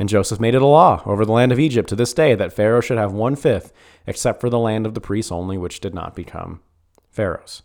And 0.00 0.08
Joseph 0.08 0.40
made 0.40 0.54
it 0.54 0.62
a 0.62 0.66
law 0.66 1.02
over 1.04 1.26
the 1.26 1.32
land 1.32 1.52
of 1.52 1.60
Egypt 1.60 1.86
to 1.90 1.94
this 1.94 2.14
day 2.14 2.34
that 2.34 2.54
Pharaoh 2.54 2.80
should 2.80 2.96
have 2.96 3.12
one 3.12 3.36
fifth, 3.36 3.70
except 4.06 4.40
for 4.40 4.48
the 4.48 4.58
land 4.58 4.86
of 4.86 4.94
the 4.94 5.00
priests 5.00 5.30
only, 5.30 5.58
which 5.58 5.78
did 5.78 5.92
not 5.92 6.16
become 6.16 6.62
Pharaoh's. 7.10 7.60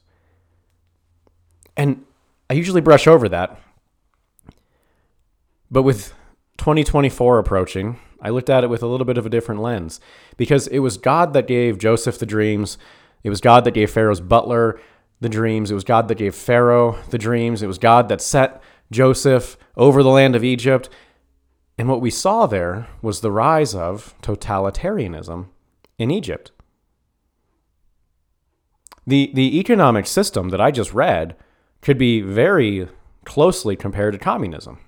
And 1.77 2.03
I 2.49 2.55
usually 2.55 2.81
brush 2.81 3.07
over 3.07 3.29
that. 3.29 3.57
But 5.71 5.83
with 5.83 6.13
2024 6.57 7.39
approaching, 7.39 7.99
I 8.21 8.31
looked 8.31 8.49
at 8.49 8.65
it 8.65 8.69
with 8.69 8.83
a 8.83 8.87
little 8.87 9.05
bit 9.05 9.17
of 9.17 9.25
a 9.25 9.29
different 9.29 9.61
lens 9.61 10.01
because 10.35 10.67
it 10.67 10.79
was 10.79 10.97
God 10.97 11.31
that 11.31 11.47
gave 11.47 11.77
Joseph 11.77 12.19
the 12.19 12.25
dreams. 12.25 12.77
It 13.23 13.29
was 13.29 13.39
God 13.39 13.63
that 13.63 13.71
gave 13.71 13.89
Pharaoh's 13.89 14.19
butler 14.19 14.77
the 15.21 15.29
dreams. 15.29 15.71
It 15.71 15.75
was 15.75 15.85
God 15.85 16.09
that 16.09 16.17
gave 16.17 16.35
Pharaoh 16.35 17.01
the 17.11 17.17
dreams. 17.17 17.63
It 17.63 17.67
was 17.67 17.77
God 17.77 18.09
that 18.09 18.19
set 18.19 18.61
Joseph 18.91 19.55
over 19.77 20.03
the 20.03 20.09
land 20.09 20.35
of 20.35 20.43
Egypt. 20.43 20.89
And 21.77 21.89
what 21.89 22.01
we 22.01 22.09
saw 22.09 22.45
there 22.45 22.87
was 23.01 23.19
the 23.19 23.31
rise 23.31 23.75
of 23.75 24.15
totalitarianism 24.21 25.47
in 25.97 26.11
Egypt. 26.11 26.51
The, 29.05 29.31
the 29.33 29.59
economic 29.59 30.07
system 30.07 30.49
that 30.49 30.61
I 30.61 30.71
just 30.71 30.93
read 30.93 31.35
could 31.81 31.97
be 31.97 32.21
very 32.21 32.87
closely 33.25 33.75
compared 33.75 34.13
to 34.13 34.19
communism. 34.19 34.79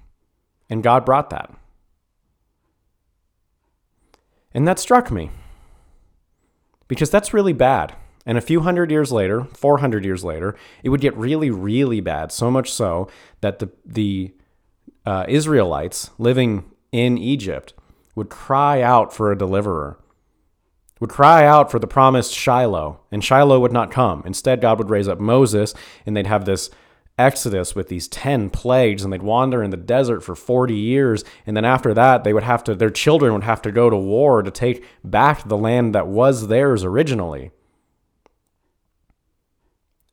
And 0.69 0.81
God 0.81 1.05
brought 1.05 1.29
that. 1.29 1.53
And 4.53 4.67
that 4.67 4.79
struck 4.79 5.11
me 5.11 5.29
because 6.87 7.09
that's 7.09 7.33
really 7.33 7.53
bad. 7.53 7.95
And 8.25 8.37
a 8.37 8.41
few 8.41 8.61
hundred 8.61 8.91
years 8.91 9.11
later, 9.11 9.43
400 9.53 10.03
years 10.03 10.23
later, 10.23 10.55
it 10.83 10.89
would 10.89 10.99
get 10.99 11.15
really, 11.15 11.49
really 11.49 12.01
bad. 12.01 12.31
So 12.31 12.49
much 12.49 12.71
so 12.71 13.07
that 13.41 13.59
the, 13.59 13.69
the 13.85 14.33
uh, 15.05 15.25
Israelites 15.27 16.09
living 16.17 16.65
in 16.91 17.17
Egypt 17.17 17.73
would 18.15 18.29
cry 18.29 18.81
out 18.81 19.13
for 19.13 19.31
a 19.31 19.37
deliverer, 19.37 19.99
would 20.99 21.09
cry 21.09 21.45
out 21.45 21.69
for 21.69 21.79
the 21.79 21.87
promised 21.87 22.33
Shiloh, 22.33 22.99
and 23.11 23.23
Shiloh 23.23 23.59
would 23.59 23.71
not 23.71 23.91
come. 23.91 24.23
Instead, 24.25 24.61
God 24.61 24.79
would 24.79 24.89
raise 24.89 25.07
up 25.07 25.19
Moses, 25.19 25.73
and 26.05 26.17
they'd 26.17 26.27
have 26.27 26.45
this 26.45 26.71
exodus 27.17 27.75
with 27.75 27.87
these 27.87 28.07
10 28.07 28.49
plagues 28.49 29.03
and 29.03 29.11
they'd 29.11 29.23
wander 29.23 29.63
in 29.63 29.71
the 29.71 29.77
desert 29.77 30.21
for 30.21 30.35
40 30.35 30.75
years 30.75 31.23
and 31.47 31.57
then 31.57 31.65
after 31.65 31.91
that 31.93 32.23
they 32.23 32.31
would 32.31 32.43
have 32.43 32.63
to 32.63 32.75
their 32.75 32.91
children 32.91 33.33
would 33.33 33.43
have 33.43 33.61
to 33.63 33.71
go 33.71 33.89
to 33.89 33.97
war 33.97 34.43
to 34.43 34.51
take 34.51 34.85
back 35.03 35.47
the 35.47 35.57
land 35.57 35.95
that 35.95 36.05
was 36.05 36.47
theirs 36.47 36.83
originally 36.83 37.49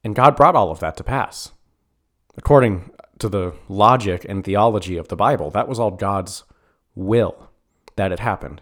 and 0.03 0.15
God 0.15 0.35
brought 0.35 0.57
all 0.57 0.71
of 0.71 0.81
that 0.81 0.97
to 0.97 1.05
pass 1.05 1.53
according 2.39 2.91
to 3.19 3.29
the 3.29 3.55
logic 3.69 4.25
and 4.27 4.43
theology 4.43 4.97
of 4.97 5.09
the 5.09 5.17
Bible 5.17 5.51
that 5.51 5.69
was 5.69 5.79
all 5.79 5.91
God's 5.91 6.45
will 6.95 7.51
that 7.97 8.13
it 8.13 8.21
happened. 8.21 8.61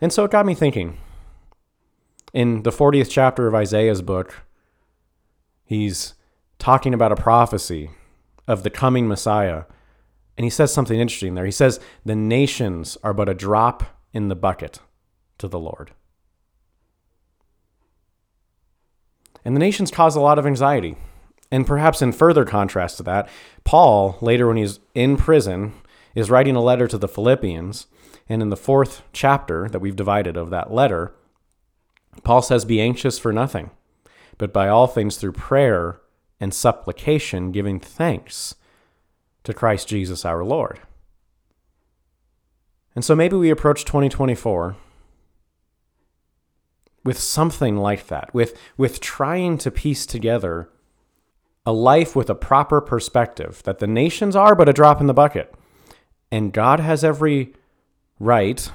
And 0.00 0.12
so 0.12 0.24
it 0.24 0.30
got 0.30 0.46
me 0.46 0.54
thinking. 0.54 0.98
In 2.32 2.62
the 2.62 2.72
40th 2.72 3.08
chapter 3.10 3.46
of 3.46 3.54
Isaiah's 3.54 4.02
book, 4.02 4.42
he's 5.64 6.14
talking 6.58 6.92
about 6.92 7.12
a 7.12 7.16
prophecy 7.16 7.90
of 8.48 8.62
the 8.62 8.70
coming 8.70 9.06
Messiah. 9.06 9.64
And 10.36 10.44
he 10.44 10.50
says 10.50 10.72
something 10.72 10.98
interesting 10.98 11.34
there. 11.34 11.44
He 11.44 11.52
says, 11.52 11.78
The 12.04 12.16
nations 12.16 12.98
are 13.04 13.14
but 13.14 13.28
a 13.28 13.34
drop 13.34 13.84
in 14.12 14.28
the 14.28 14.34
bucket 14.34 14.80
to 15.38 15.48
the 15.48 15.60
Lord. 15.60 15.92
And 19.44 19.54
the 19.54 19.60
nations 19.60 19.90
cause 19.90 20.16
a 20.16 20.20
lot 20.20 20.38
of 20.38 20.46
anxiety. 20.46 20.96
And 21.50 21.66
perhaps 21.66 22.02
in 22.02 22.12
further 22.12 22.44
contrast 22.44 22.96
to 22.96 23.02
that, 23.04 23.28
Paul, 23.62 24.16
later 24.20 24.48
when 24.48 24.56
he's 24.56 24.80
in 24.94 25.16
prison, 25.16 25.74
is 26.14 26.30
writing 26.30 26.56
a 26.56 26.62
letter 26.62 26.86
to 26.88 26.98
the 26.98 27.08
Philippians. 27.08 27.86
And 28.28 28.40
in 28.40 28.50
the 28.50 28.56
fourth 28.56 29.02
chapter 29.12 29.68
that 29.68 29.80
we've 29.80 29.96
divided 29.96 30.36
of 30.36 30.50
that 30.50 30.72
letter, 30.72 31.14
Paul 32.22 32.42
says, 32.42 32.64
Be 32.64 32.80
anxious 32.80 33.18
for 33.18 33.32
nothing, 33.32 33.70
but 34.38 34.52
by 34.52 34.68
all 34.68 34.86
things 34.86 35.16
through 35.16 35.32
prayer 35.32 36.00
and 36.40 36.54
supplication, 36.54 37.52
giving 37.52 37.80
thanks 37.80 38.54
to 39.44 39.52
Christ 39.52 39.88
Jesus 39.88 40.24
our 40.24 40.44
Lord. 40.44 40.80
And 42.94 43.04
so 43.04 43.14
maybe 43.14 43.36
we 43.36 43.50
approach 43.50 43.84
2024 43.84 44.76
with 47.04 47.18
something 47.18 47.76
like 47.76 48.06
that, 48.06 48.32
with, 48.32 48.56
with 48.76 49.00
trying 49.00 49.58
to 49.58 49.70
piece 49.70 50.06
together 50.06 50.70
a 51.66 51.72
life 51.72 52.14
with 52.14 52.30
a 52.30 52.34
proper 52.34 52.80
perspective 52.80 53.62
that 53.64 53.78
the 53.78 53.86
nations 53.86 54.36
are 54.36 54.54
but 54.54 54.68
a 54.68 54.72
drop 54.72 55.00
in 55.00 55.06
the 55.06 55.14
bucket 55.14 55.54
and 56.34 56.52
God 56.52 56.80
has 56.80 57.04
every 57.04 57.54
right, 58.18 58.68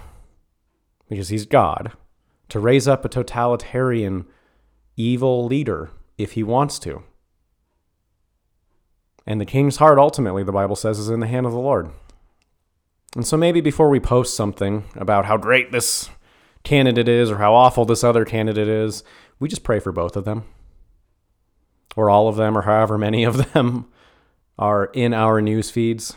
because 1.09 1.27
He's 1.27 1.45
God, 1.45 1.91
to 2.47 2.57
raise 2.57 2.87
up 2.87 3.03
a 3.03 3.09
totalitarian, 3.09 4.25
evil 4.95 5.45
leader 5.45 5.91
if 6.17 6.31
He 6.31 6.41
wants 6.41 6.79
to. 6.79 7.03
And 9.27 9.41
the 9.41 9.45
king's 9.45 9.75
heart, 9.75 9.99
ultimately, 9.99 10.41
the 10.41 10.53
Bible 10.53 10.77
says, 10.77 10.99
is 10.99 11.09
in 11.09 11.19
the 11.19 11.27
hand 11.27 11.45
of 11.45 11.51
the 11.51 11.59
Lord. 11.59 11.89
And 13.13 13.27
so 13.27 13.35
maybe 13.35 13.59
before 13.59 13.89
we 13.89 13.99
post 13.99 14.37
something 14.37 14.85
about 14.95 15.25
how 15.25 15.35
great 15.35 15.73
this 15.73 16.09
candidate 16.63 17.09
is 17.09 17.29
or 17.29 17.39
how 17.39 17.53
awful 17.53 17.83
this 17.83 18.05
other 18.05 18.23
candidate 18.23 18.69
is, 18.69 19.03
we 19.37 19.49
just 19.49 19.63
pray 19.63 19.81
for 19.81 19.91
both 19.91 20.15
of 20.15 20.23
them. 20.23 20.45
Or 21.97 22.09
all 22.09 22.29
of 22.29 22.37
them, 22.37 22.57
or 22.57 22.61
however 22.61 22.97
many 22.97 23.25
of 23.25 23.51
them 23.51 23.89
are 24.57 24.85
in 24.93 25.13
our 25.13 25.41
news 25.41 25.69
feeds. 25.69 26.15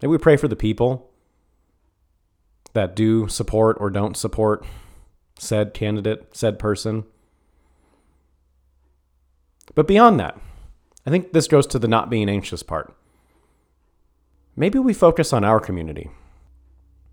Maybe 0.00 0.10
we 0.10 0.18
pray 0.18 0.36
for 0.36 0.48
the 0.48 0.56
people 0.56 1.10
that 2.72 2.96
do 2.96 3.28
support 3.28 3.76
or 3.80 3.90
don't 3.90 4.16
support 4.16 4.64
said 5.38 5.74
candidate, 5.74 6.28
said 6.32 6.58
person. 6.58 7.04
But 9.74 9.86
beyond 9.86 10.20
that, 10.20 10.38
I 11.06 11.10
think 11.10 11.32
this 11.32 11.48
goes 11.48 11.66
to 11.68 11.78
the 11.78 11.88
not 11.88 12.10
being 12.10 12.28
anxious 12.28 12.62
part. 12.62 12.94
Maybe 14.56 14.78
we 14.78 14.92
focus 14.92 15.32
on 15.32 15.44
our 15.44 15.60
community. 15.60 16.10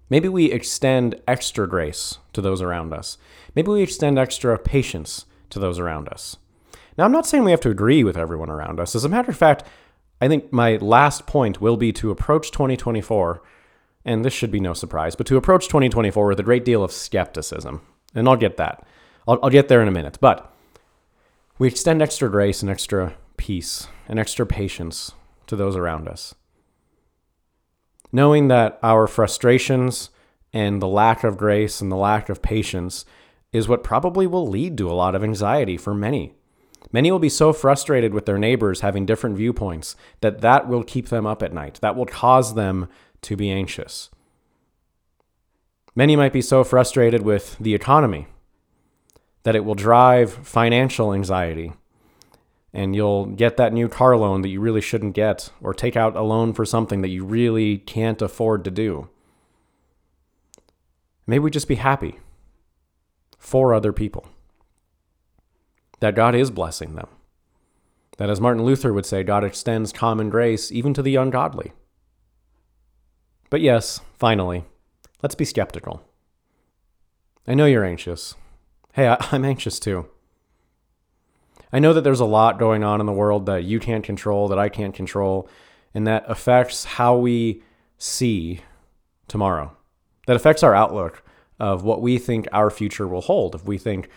Maybe 0.10 0.28
we 0.28 0.52
extend 0.52 1.16
extra 1.28 1.68
grace 1.68 2.18
to 2.34 2.42
those 2.42 2.62
around 2.62 2.94
us. 2.94 3.18
Maybe 3.56 3.72
we 3.72 3.82
extend 3.82 4.18
extra 4.18 4.58
patience 4.58 5.26
to 5.50 5.60
those 5.60 5.80
around 5.80 6.10
us. 6.10 6.38
Now, 6.98 7.06
I'm 7.06 7.12
not 7.12 7.28
saying 7.28 7.44
we 7.44 7.52
have 7.52 7.62
to 7.62 7.70
agree 7.70 8.04
with 8.04 8.18
everyone 8.18 8.50
around 8.50 8.80
us. 8.80 8.96
As 8.96 9.06
a 9.06 9.10
matter 9.10 9.32
of 9.32 9.38
fact, 9.38 9.64
I 10.20 10.28
think 10.28 10.52
my 10.52 10.78
last 10.78 11.28
point 11.28 11.62
will 11.62 11.78
be 11.78 11.92
to 11.94 12.12
approach 12.12 12.52
2024, 12.52 13.42
and 14.06 14.26
this 14.26 14.34
should 14.34 14.52
be 14.52 14.60
no 14.60 14.74
surprise, 14.74 15.16
but 15.16 15.28
to 15.28 15.38
approach 15.38 15.68
2024 15.68 16.28
with 16.28 16.40
a 16.40 16.44
great 16.44 16.66
deal 16.66 16.84
of 16.84 16.92
skepticism. 16.92 17.82
And 18.16 18.28
I'll 18.28 18.36
get 18.36 18.58
that. 18.58 18.86
I'll, 19.28 19.40
I'll 19.44 19.50
get 19.50 19.68
there 19.68 19.82
in 19.82 19.88
a 19.88 19.92
minute. 19.92 20.18
But 20.20 20.52
we 21.60 21.68
extend 21.68 22.02
extra 22.02 22.30
grace 22.30 22.62
and 22.62 22.72
extra 22.72 23.16
peace 23.36 23.88
and 24.08 24.18
extra 24.18 24.46
patience 24.46 25.12
to 25.48 25.56
those 25.56 25.76
around 25.76 26.08
us. 26.08 26.34
Knowing 28.12 28.48
that 28.48 28.80
our 28.82 29.06
frustrations 29.06 30.10
and 30.54 30.82
the 30.82 30.88
lack 30.88 31.24
of 31.24 31.38
grace 31.38 31.82
and 31.82 31.92
the 31.92 31.96
lack 31.96 32.30
of 32.30 32.42
patience 32.42 33.06
is 33.52 33.68
what 33.68 33.84
probably 33.84 34.26
will 34.26 34.48
lead 34.48 34.78
to 34.78 34.90
a 34.90 34.94
lot 34.94 35.16
of 35.16 35.24
anxiety 35.24 35.78
for 35.78 35.94
many. 35.94 36.34
Many 36.92 37.12
will 37.12 37.20
be 37.20 37.30
so 37.30 37.52
frustrated 37.52 38.14
with 38.14 38.26
their 38.26 38.38
neighbors 38.38 38.82
having 38.82 39.06
different 39.06 39.36
viewpoints 39.36 39.96
that 40.22 40.42
that 40.42 40.68
will 40.68 40.84
keep 40.84 41.10
them 41.10 41.26
up 41.26 41.44
at 41.44 41.54
night. 41.54 41.80
That 41.82 41.96
will 41.96 42.06
cause 42.06 42.56
them 42.56 42.88
to 43.24 43.36
be 43.36 43.52
anxious. 43.52 44.10
Many 45.96 46.16
might 46.16 46.34
be 46.34 46.42
so 46.42 46.64
frustrated 46.64 47.24
with 47.24 47.58
the 47.60 47.74
economy 47.74 48.28
that 49.44 49.56
it 49.56 49.66
will 49.66 49.76
drive 49.76 50.32
financial 50.32 51.14
anxiety. 51.14 51.74
And 52.74 52.96
you'll 52.96 53.26
get 53.26 53.58
that 53.58 53.74
new 53.74 53.90
car 53.90 54.16
loan 54.16 54.42
that 54.42 54.50
you 54.50 54.62
really 54.62 54.82
shouldn't 54.82 55.16
get, 55.16 55.52
or 55.62 55.74
take 55.74 55.96
out 55.96 56.16
a 56.16 56.22
loan 56.22 56.54
for 56.54 56.66
something 56.66 57.02
that 57.02 57.10
you 57.10 57.26
really 57.26 57.80
can't 57.80 58.22
afford 58.22 58.64
to 58.66 58.72
do. 58.72 59.10
Maybe 61.26 61.40
we 61.40 61.50
just 61.50 61.68
be 61.68 61.76
happy 61.76 62.20
for 63.38 63.74
other 63.74 63.92
people 63.92 64.28
that 66.00 66.16
God 66.16 66.36
is 66.36 66.52
blessing 66.52 66.96
them. 66.96 67.08
That, 68.18 68.30
as 68.30 68.42
Martin 68.42 68.64
Luther 68.64 68.94
would 68.94 69.06
say, 69.06 69.24
God 69.24 69.44
extends 69.44 69.94
common 69.94 70.30
grace 70.30 70.72
even 70.72 70.94
to 70.96 71.02
the 71.02 71.16
ungodly. 71.16 71.72
But 73.50 73.62
yes, 73.62 74.02
finally, 74.18 74.66
let's 75.22 75.36
be 75.36 75.46
skeptical. 75.46 76.04
I 77.48 77.54
know 77.54 77.66
you're 77.66 77.86
anxious. 77.86 78.36
Hey, 78.94 79.08
I, 79.08 79.18
am 79.32 79.46
anxious 79.46 79.80
too. 79.80 80.08
I 81.72 81.80
know 81.80 81.94
that 81.94 82.02
there's 82.02 82.20
a 82.20 82.26
lot 82.26 82.60
going 82.60 82.84
on 82.84 83.00
in 83.00 83.06
the 83.06 83.12
world 83.12 83.46
that 83.46 83.64
you 83.64 83.80
can't 83.80 84.04
control, 84.04 84.48
that 84.48 84.60
I 84.60 84.70
can't 84.70 84.96
control, 84.96 85.50
and 85.94 86.08
that 86.08 86.24
affects 86.28 86.86
how 86.86 87.18
we 87.18 87.62
see 87.98 88.62
tomorrow. 89.28 89.76
That 90.28 90.36
affects 90.36 90.64
our 90.64 90.74
outlook 90.74 91.24
of 91.60 91.84
what 91.84 92.02
we 92.02 92.18
think 92.18 92.48
our 92.52 92.70
future 92.70 93.08
will 93.08 93.22
hold. 93.22 93.56
If 93.56 93.66
we 93.66 93.78
think 93.78 94.10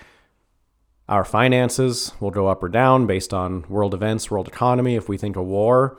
our 1.11 1.25
finances 1.25 2.13
will 2.21 2.31
go 2.31 2.47
up 2.47 2.63
or 2.63 2.69
down 2.69 3.05
based 3.05 3.35
on 3.35 3.65
world 3.69 3.93
events, 3.93 4.31
world 4.31 4.47
economy. 4.47 4.95
If 4.95 5.09
we 5.09 5.19
think 5.19 5.35
a 5.35 5.43
war 5.43 5.99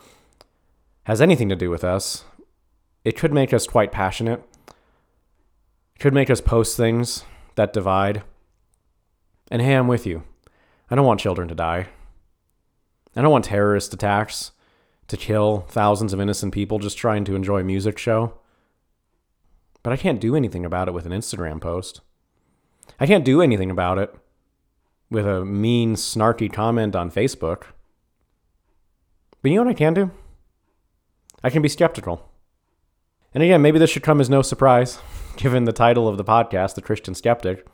has 1.03 1.21
anything 1.21 1.49
to 1.49 1.55
do 1.55 1.69
with 1.69 1.83
us, 1.83 2.23
it 3.03 3.17
could 3.17 3.33
make 3.33 3.53
us 3.53 3.67
quite 3.67 3.91
passionate. 3.91 4.41
It 4.69 5.99
could 5.99 6.13
make 6.13 6.29
us 6.29 6.39
post 6.39 6.77
things 6.77 7.25
that 7.55 7.73
divide. 7.73 8.23
And 9.51 9.61
hey, 9.61 9.75
I'm 9.75 9.89
with 9.89 10.07
you. 10.07 10.23
I 10.89 10.95
don't 10.95 11.05
want 11.05 11.19
children 11.19 11.49
to 11.49 11.55
die. 11.55 11.87
I 13.13 13.21
don't 13.21 13.31
want 13.31 13.45
terrorist 13.45 13.93
attacks 13.93 14.51
to 15.09 15.17
kill 15.17 15.65
thousands 15.67 16.13
of 16.13 16.21
innocent 16.21 16.53
people 16.53 16.79
just 16.79 16.97
trying 16.97 17.25
to 17.25 17.35
enjoy 17.35 17.59
a 17.59 17.65
music 17.65 17.97
show. 17.97 18.35
But 19.83 19.91
I 19.91 19.97
can't 19.97 20.21
do 20.21 20.37
anything 20.37 20.63
about 20.63 20.87
it 20.87 20.93
with 20.93 21.05
an 21.05 21.11
Instagram 21.11 21.59
post. 21.59 21.99
I 22.97 23.05
can't 23.05 23.25
do 23.25 23.41
anything 23.41 23.69
about 23.69 23.97
it 23.97 24.15
with 25.11 25.27
a 25.27 25.45
mean, 25.45 25.95
snarky 25.95 26.51
comment 26.51 26.95
on 26.95 27.11
Facebook. 27.11 27.65
But 29.41 29.51
you 29.51 29.57
know 29.57 29.63
what 29.63 29.71
I 29.71 29.77
can 29.77 29.93
do? 29.93 30.09
I 31.43 31.49
can 31.49 31.61
be 31.61 31.69
skeptical. 31.69 32.29
And 33.33 33.43
again, 33.43 33.61
maybe 33.61 33.77
this 33.77 33.89
should 33.89 34.03
come 34.03 34.21
as 34.21 34.29
no 34.29 34.41
surprise, 34.41 34.99
given 35.37 35.65
the 35.65 35.73
title 35.73 36.07
of 36.07 36.17
the 36.17 36.23
podcast, 36.23 36.75
The 36.75 36.81
Christian 36.81 37.13
Skeptic. 37.13 37.67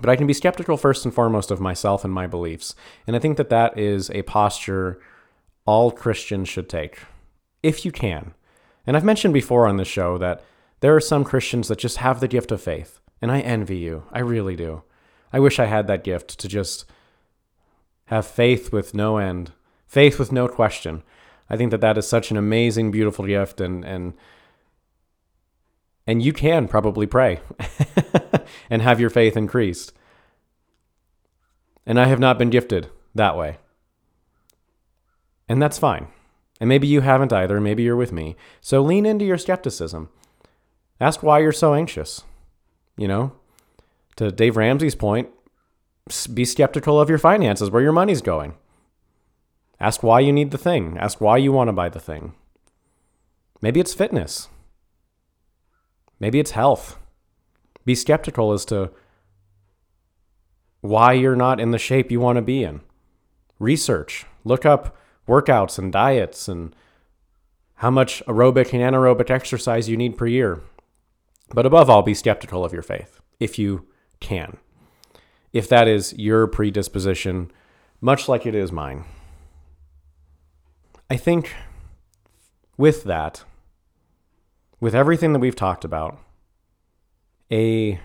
But 0.00 0.08
I 0.08 0.16
can 0.16 0.26
be 0.26 0.32
skeptical 0.32 0.78
first 0.78 1.04
and 1.04 1.12
foremost 1.12 1.50
of 1.50 1.60
myself 1.60 2.04
and 2.04 2.12
my 2.12 2.26
beliefs. 2.26 2.74
And 3.06 3.14
I 3.14 3.18
think 3.18 3.36
that 3.36 3.50
that 3.50 3.78
is 3.78 4.10
a 4.10 4.22
posture 4.22 5.00
all 5.66 5.90
Christians 5.90 6.48
should 6.48 6.68
take, 6.68 7.00
if 7.62 7.84
you 7.84 7.92
can. 7.92 8.34
And 8.86 8.96
I've 8.96 9.04
mentioned 9.04 9.34
before 9.34 9.68
on 9.68 9.76
this 9.76 9.88
show 9.88 10.16
that 10.18 10.42
there 10.80 10.96
are 10.96 11.00
some 11.00 11.24
Christians 11.24 11.68
that 11.68 11.78
just 11.78 11.98
have 11.98 12.20
the 12.20 12.28
gift 12.28 12.50
of 12.50 12.62
faith. 12.62 13.00
And 13.20 13.30
I 13.30 13.40
envy 13.40 13.76
you. 13.76 14.04
I 14.10 14.18
really 14.20 14.56
do. 14.56 14.82
I 15.32 15.40
wish 15.40 15.58
I 15.58 15.66
had 15.66 15.86
that 15.86 16.04
gift 16.04 16.38
to 16.38 16.48
just 16.48 16.84
have 18.06 18.26
faith 18.26 18.72
with 18.72 18.94
no 18.94 19.16
end, 19.16 19.52
faith 19.86 20.18
with 20.18 20.32
no 20.32 20.48
question. 20.48 21.02
I 21.48 21.56
think 21.56 21.70
that 21.70 21.80
that 21.80 21.98
is 21.98 22.06
such 22.06 22.30
an 22.30 22.36
amazing, 22.36 22.90
beautiful 22.90 23.26
gift, 23.26 23.60
and 23.60 23.84
and 23.84 24.14
and 26.06 26.22
you 26.22 26.32
can 26.32 26.68
probably 26.68 27.06
pray 27.06 27.40
and 28.70 28.82
have 28.82 29.00
your 29.00 29.10
faith 29.10 29.36
increased. 29.36 29.92
And 31.86 31.98
I 31.98 32.06
have 32.06 32.20
not 32.20 32.38
been 32.38 32.50
gifted 32.50 32.88
that 33.14 33.36
way. 33.36 33.58
And 35.48 35.60
that's 35.60 35.78
fine. 35.78 36.08
And 36.60 36.68
maybe 36.68 36.86
you 36.86 37.00
haven't 37.00 37.32
either. 37.32 37.60
Maybe 37.60 37.82
you're 37.82 37.96
with 37.96 38.12
me. 38.12 38.36
So 38.60 38.82
lean 38.82 39.04
into 39.04 39.24
your 39.24 39.38
skepticism. 39.38 40.08
Ask 41.00 41.22
why 41.22 41.40
you're 41.40 41.52
so 41.52 41.74
anxious. 41.74 42.22
You 42.96 43.08
know, 43.08 43.32
to 44.16 44.30
Dave 44.30 44.56
Ramsey's 44.56 44.94
point, 44.94 45.28
be 46.32 46.44
skeptical 46.44 47.00
of 47.00 47.08
your 47.08 47.18
finances, 47.18 47.70
where 47.70 47.82
your 47.82 47.92
money's 47.92 48.22
going. 48.22 48.54
Ask 49.80 50.02
why 50.02 50.20
you 50.20 50.32
need 50.32 50.50
the 50.50 50.58
thing. 50.58 50.96
Ask 50.98 51.20
why 51.20 51.38
you 51.38 51.52
want 51.52 51.68
to 51.68 51.72
buy 51.72 51.88
the 51.88 52.00
thing. 52.00 52.34
Maybe 53.60 53.80
it's 53.80 53.94
fitness. 53.94 54.48
Maybe 56.20 56.38
it's 56.38 56.52
health. 56.52 56.98
Be 57.84 57.94
skeptical 57.94 58.52
as 58.52 58.64
to 58.66 58.90
why 60.80 61.12
you're 61.12 61.36
not 61.36 61.60
in 61.60 61.70
the 61.70 61.78
shape 61.78 62.10
you 62.10 62.20
want 62.20 62.36
to 62.36 62.42
be 62.42 62.62
in. 62.62 62.80
Research. 63.58 64.26
Look 64.44 64.66
up 64.66 64.96
workouts 65.28 65.78
and 65.78 65.92
diets 65.92 66.48
and 66.48 66.74
how 67.76 67.90
much 67.90 68.22
aerobic 68.26 68.72
and 68.72 68.82
anaerobic 68.82 69.30
exercise 69.30 69.88
you 69.88 69.96
need 69.96 70.16
per 70.16 70.26
year. 70.26 70.60
But 71.54 71.66
above 71.66 71.90
all, 71.90 72.02
be 72.02 72.14
skeptical 72.14 72.64
of 72.64 72.72
your 72.72 72.82
faith 72.82 73.20
if 73.40 73.58
you 73.58 73.86
can, 74.22 74.56
if 75.52 75.68
that 75.68 75.86
is 75.86 76.14
your 76.16 76.46
predisposition, 76.46 77.50
much 78.00 78.28
like 78.28 78.46
it 78.46 78.54
is 78.54 78.72
mine. 78.72 79.04
I 81.10 81.16
think 81.18 81.54
with 82.78 83.04
that, 83.04 83.44
with 84.80 84.94
everything 84.94 85.34
that 85.34 85.40
we've 85.40 85.54
talked 85.54 85.84
about, 85.84 86.18
a 87.50 88.00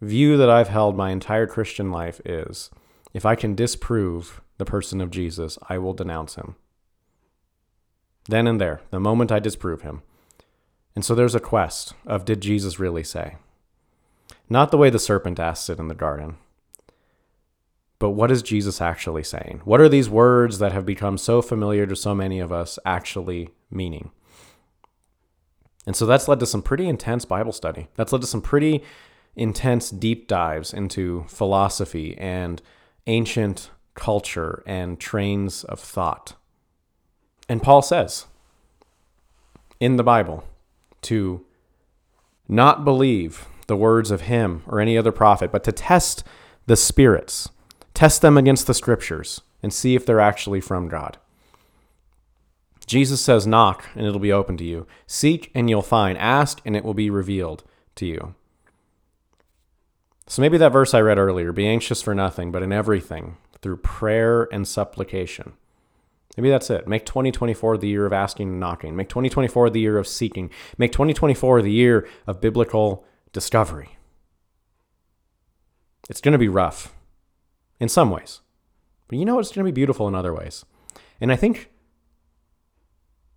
view 0.00 0.36
that 0.36 0.48
I've 0.48 0.68
held 0.68 0.96
my 0.96 1.10
entire 1.10 1.46
Christian 1.46 1.90
life 1.90 2.20
is 2.24 2.70
if 3.12 3.26
I 3.26 3.34
can 3.34 3.54
disprove 3.54 4.40
the 4.58 4.64
person 4.64 5.00
of 5.00 5.10
Jesus, 5.10 5.58
I 5.68 5.78
will 5.78 5.92
denounce 5.92 6.36
him. 6.36 6.54
Then 8.28 8.46
and 8.46 8.60
there, 8.60 8.80
the 8.90 9.00
moment 9.00 9.32
I 9.32 9.38
disprove 9.38 9.82
him. 9.82 10.02
And 10.94 11.04
so 11.04 11.14
there's 11.14 11.34
a 11.34 11.40
quest 11.40 11.94
of 12.06 12.24
did 12.24 12.40
Jesus 12.40 12.78
really 12.78 13.04
say? 13.04 13.36
Not 14.48 14.70
the 14.70 14.78
way 14.78 14.90
the 14.90 14.98
serpent 14.98 15.40
asked 15.40 15.68
it 15.70 15.78
in 15.78 15.88
the 15.88 15.94
garden. 15.94 16.36
But 17.98 18.10
what 18.10 18.30
is 18.30 18.42
Jesus 18.42 18.80
actually 18.80 19.24
saying? 19.24 19.62
What 19.64 19.80
are 19.80 19.88
these 19.88 20.10
words 20.10 20.58
that 20.58 20.72
have 20.72 20.84
become 20.84 21.16
so 21.16 21.40
familiar 21.40 21.86
to 21.86 21.96
so 21.96 22.14
many 22.14 22.40
of 22.40 22.52
us 22.52 22.78
actually 22.84 23.50
meaning? 23.70 24.10
And 25.86 25.96
so 25.96 26.04
that's 26.04 26.28
led 26.28 26.40
to 26.40 26.46
some 26.46 26.62
pretty 26.62 26.88
intense 26.88 27.24
Bible 27.24 27.52
study. 27.52 27.88
That's 27.94 28.12
led 28.12 28.20
to 28.20 28.26
some 28.26 28.42
pretty 28.42 28.82
intense 29.34 29.90
deep 29.90 30.28
dives 30.28 30.74
into 30.74 31.24
philosophy 31.28 32.16
and 32.18 32.60
ancient 33.06 33.70
culture 33.94 34.62
and 34.66 35.00
trains 35.00 35.64
of 35.64 35.80
thought. 35.80 36.34
And 37.48 37.62
Paul 37.62 37.82
says 37.82 38.26
in 39.80 39.96
the 39.96 40.02
Bible 40.02 40.44
to 41.02 41.44
not 42.48 42.84
believe 42.84 43.46
the 43.66 43.76
words 43.76 44.10
of 44.10 44.22
him 44.22 44.62
or 44.66 44.80
any 44.80 44.96
other 44.96 45.12
prophet, 45.12 45.52
but 45.52 45.64
to 45.64 45.72
test 45.72 46.24
the 46.66 46.76
spirits, 46.76 47.48
test 47.94 48.22
them 48.22 48.36
against 48.36 48.66
the 48.66 48.74
scriptures, 48.74 49.40
and 49.62 49.72
see 49.72 49.94
if 49.94 50.06
they're 50.06 50.20
actually 50.20 50.60
from 50.60 50.88
God. 50.88 51.18
Jesus 52.86 53.20
says, 53.20 53.46
Knock, 53.46 53.84
and 53.96 54.06
it'll 54.06 54.20
be 54.20 54.32
open 54.32 54.56
to 54.58 54.64
you. 54.64 54.86
Seek, 55.06 55.50
and 55.54 55.68
you'll 55.68 55.82
find. 55.82 56.16
Ask, 56.18 56.60
and 56.64 56.76
it 56.76 56.84
will 56.84 56.94
be 56.94 57.10
revealed 57.10 57.64
to 57.96 58.06
you. 58.06 58.34
So 60.28 60.42
maybe 60.42 60.58
that 60.58 60.72
verse 60.72 60.94
I 60.94 61.00
read 61.00 61.18
earlier 61.18 61.52
be 61.52 61.66
anxious 61.66 62.02
for 62.02 62.14
nothing, 62.14 62.52
but 62.52 62.62
in 62.62 62.72
everything, 62.72 63.36
through 63.60 63.78
prayer 63.78 64.48
and 64.52 64.66
supplication. 64.66 65.54
Maybe 66.36 66.50
that's 66.50 66.70
it. 66.70 66.86
Make 66.86 67.06
2024 67.06 67.78
the 67.78 67.88
year 67.88 68.06
of 68.06 68.12
asking 68.12 68.48
and 68.48 68.60
knocking. 68.60 68.94
Make 68.94 69.08
2024 69.08 69.70
the 69.70 69.80
year 69.80 69.98
of 69.98 70.06
seeking. 70.06 70.50
Make 70.76 70.92
2024 70.92 71.62
the 71.62 71.72
year 71.72 72.06
of 72.26 72.40
biblical 72.40 73.04
discovery. 73.36 73.98
It's 76.08 76.22
going 76.22 76.32
to 76.32 76.38
be 76.38 76.48
rough 76.48 76.94
in 77.78 77.90
some 77.90 78.10
ways. 78.10 78.40
But 79.08 79.18
you 79.18 79.26
know 79.26 79.38
it's 79.38 79.52
going 79.52 79.62
to 79.66 79.70
be 79.70 79.74
beautiful 79.78 80.08
in 80.08 80.14
other 80.14 80.32
ways. 80.32 80.64
And 81.20 81.30
I 81.30 81.36
think 81.36 81.68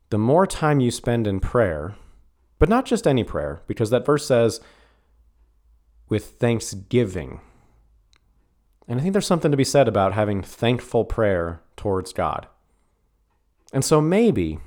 the 0.10 0.18
more 0.18 0.48
time 0.48 0.80
you 0.80 0.90
spend 0.90 1.28
in 1.28 1.42
prayer, 1.42 1.96
but 2.60 2.70
not 2.70 2.86
just 2.86 3.06
any 3.06 3.26
prayer, 3.26 3.62
because 3.68 3.90
that 3.90 4.06
verse 4.06 4.26
says, 4.26 4.62
with 6.08 6.40
thanksgiving. 6.40 7.42
And 8.88 9.02
I 9.02 9.04
think 9.04 9.12
there's 9.12 9.28
something 9.28 9.52
to 9.52 9.58
be 9.58 9.66
said 9.66 9.90
about 9.90 10.14
having 10.14 10.42
thankful 10.42 11.04
prayer 11.04 11.62
towards 11.76 12.14
God. 12.14 12.48
And 13.74 13.84
so 13.84 14.00
maybe 14.00 14.60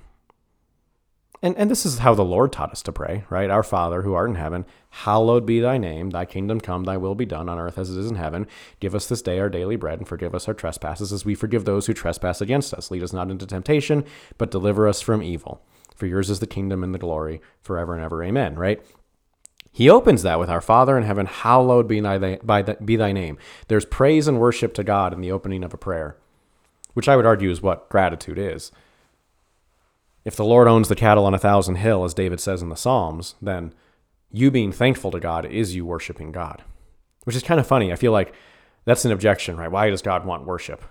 and, 1.43 1.57
and 1.59 1.71
this 1.71 1.85
is 1.85 1.99
how 1.99 2.15
the 2.15 2.25
Lord 2.25 2.53
taught 2.53 2.71
us 2.71 2.83
to 2.83 2.93
pray, 2.93 3.25
right? 3.29 3.51
Our 3.51 3.65
Father 3.65 4.03
who 4.03 4.15
art 4.15 4.31
in 4.31 4.37
heaven, 4.37 4.65
hallowed 4.91 5.45
be 5.45 5.59
thy 5.59 5.77
name, 5.77 6.11
thy 6.11 6.25
kingdom 6.25 6.61
come, 6.61 6.85
thy 6.85 6.97
will 6.97 7.17
be 7.17 7.27
done 7.27 7.49
on 7.49 7.59
earth 7.59 7.79
as 7.79 7.91
it 7.91 7.99
is 7.99 8.09
in 8.09 8.17
heaven. 8.17 8.47
Give 8.79 8.95
us 8.95 9.07
this 9.07 9.23
day 9.23 9.41
our 9.41 9.49
daily 9.49 9.77
bread, 9.77 9.99
and 9.99 10.07
forgive 10.07 10.35
us 10.35 10.47
our 10.47 10.55
trespasses 10.55 11.13
as 11.13 11.25
we 11.25 11.35
forgive 11.35 11.65
those 11.65 11.87
who 11.87 11.95
trespass 11.95 12.41
against 12.41 12.73
us. 12.73 12.91
Lead 12.91 13.03
us 13.03 13.13
not 13.13 13.31
into 13.31 13.47
temptation, 13.47 14.05
but 14.39 14.51
deliver 14.51 14.87
us 14.87 15.01
from 15.01 15.23
evil. 15.23 15.61
For 15.97 16.07
yours 16.07 16.31
is 16.31 16.41
the 16.41 16.47
kingdom 16.47 16.85
and 16.85 16.95
the 16.95 16.99
glory 16.99 17.41
forever 17.61 17.95
and 17.95 18.03
ever. 18.03 18.23
Amen, 18.23 18.55
right? 18.55 18.81
He 19.73 19.89
opens 19.89 20.23
that 20.23 20.39
with 20.39 20.51
our 20.51 20.61
Father 20.61 20.97
in 20.99 21.03
heaven, 21.03 21.27
hallowed 21.27 21.89
be 21.89 21.99
thy, 21.99 22.37
be 22.85 22.97
thy 22.97 23.13
name. 23.13 23.39
There's 23.69 23.85
praise 23.85 24.29
and 24.29 24.39
worship 24.39 24.75
to 24.75 24.85
God 24.85 25.13
in 25.13 25.23
the 25.23 25.33
opening 25.33 25.65
of 25.65 25.73
a 25.73 25.79
prayer, 25.79 26.17
which 26.93 27.09
I 27.09 27.17
would 27.17 27.27
argue 27.27 27.51
is 27.51 27.63
what 27.63 27.89
gratitude 27.89 28.39
is. 28.39 28.71
If 30.25 30.37
the 30.37 30.45
Lord 30.45 30.69
owns 30.69 30.89
the 30.89 30.95
cattle 30.95 31.27
on 31.27 31.35
a 31.35 31.39
thousand 31.39 31.77
hill, 31.77 32.05
as 32.05 32.15
David 32.15 32.41
says 32.41 32.63
in 32.63 32.69
the 32.69 32.77
Psalms, 32.77 33.35
then 33.43 33.75
you 34.31 34.51
being 34.51 34.73
thankful 34.73 35.11
to 35.11 35.21
God 35.21 35.45
is 35.47 35.75
you 35.75 35.85
worshiping 35.85 36.33
God. 36.33 36.63
Which 37.25 37.37
is 37.37 37.43
kind 37.43 37.61
of 37.61 37.67
funny. 37.67 37.93
I 37.93 37.97
feel 37.97 38.13
like 38.13 38.35
that's 38.85 39.05
an 39.05 39.13
objection, 39.13 39.57
right? 39.57 39.71
Why 39.71 39.91
does 39.91 40.03
God 40.03 40.25
want 40.25 40.47
worship? 40.47 40.85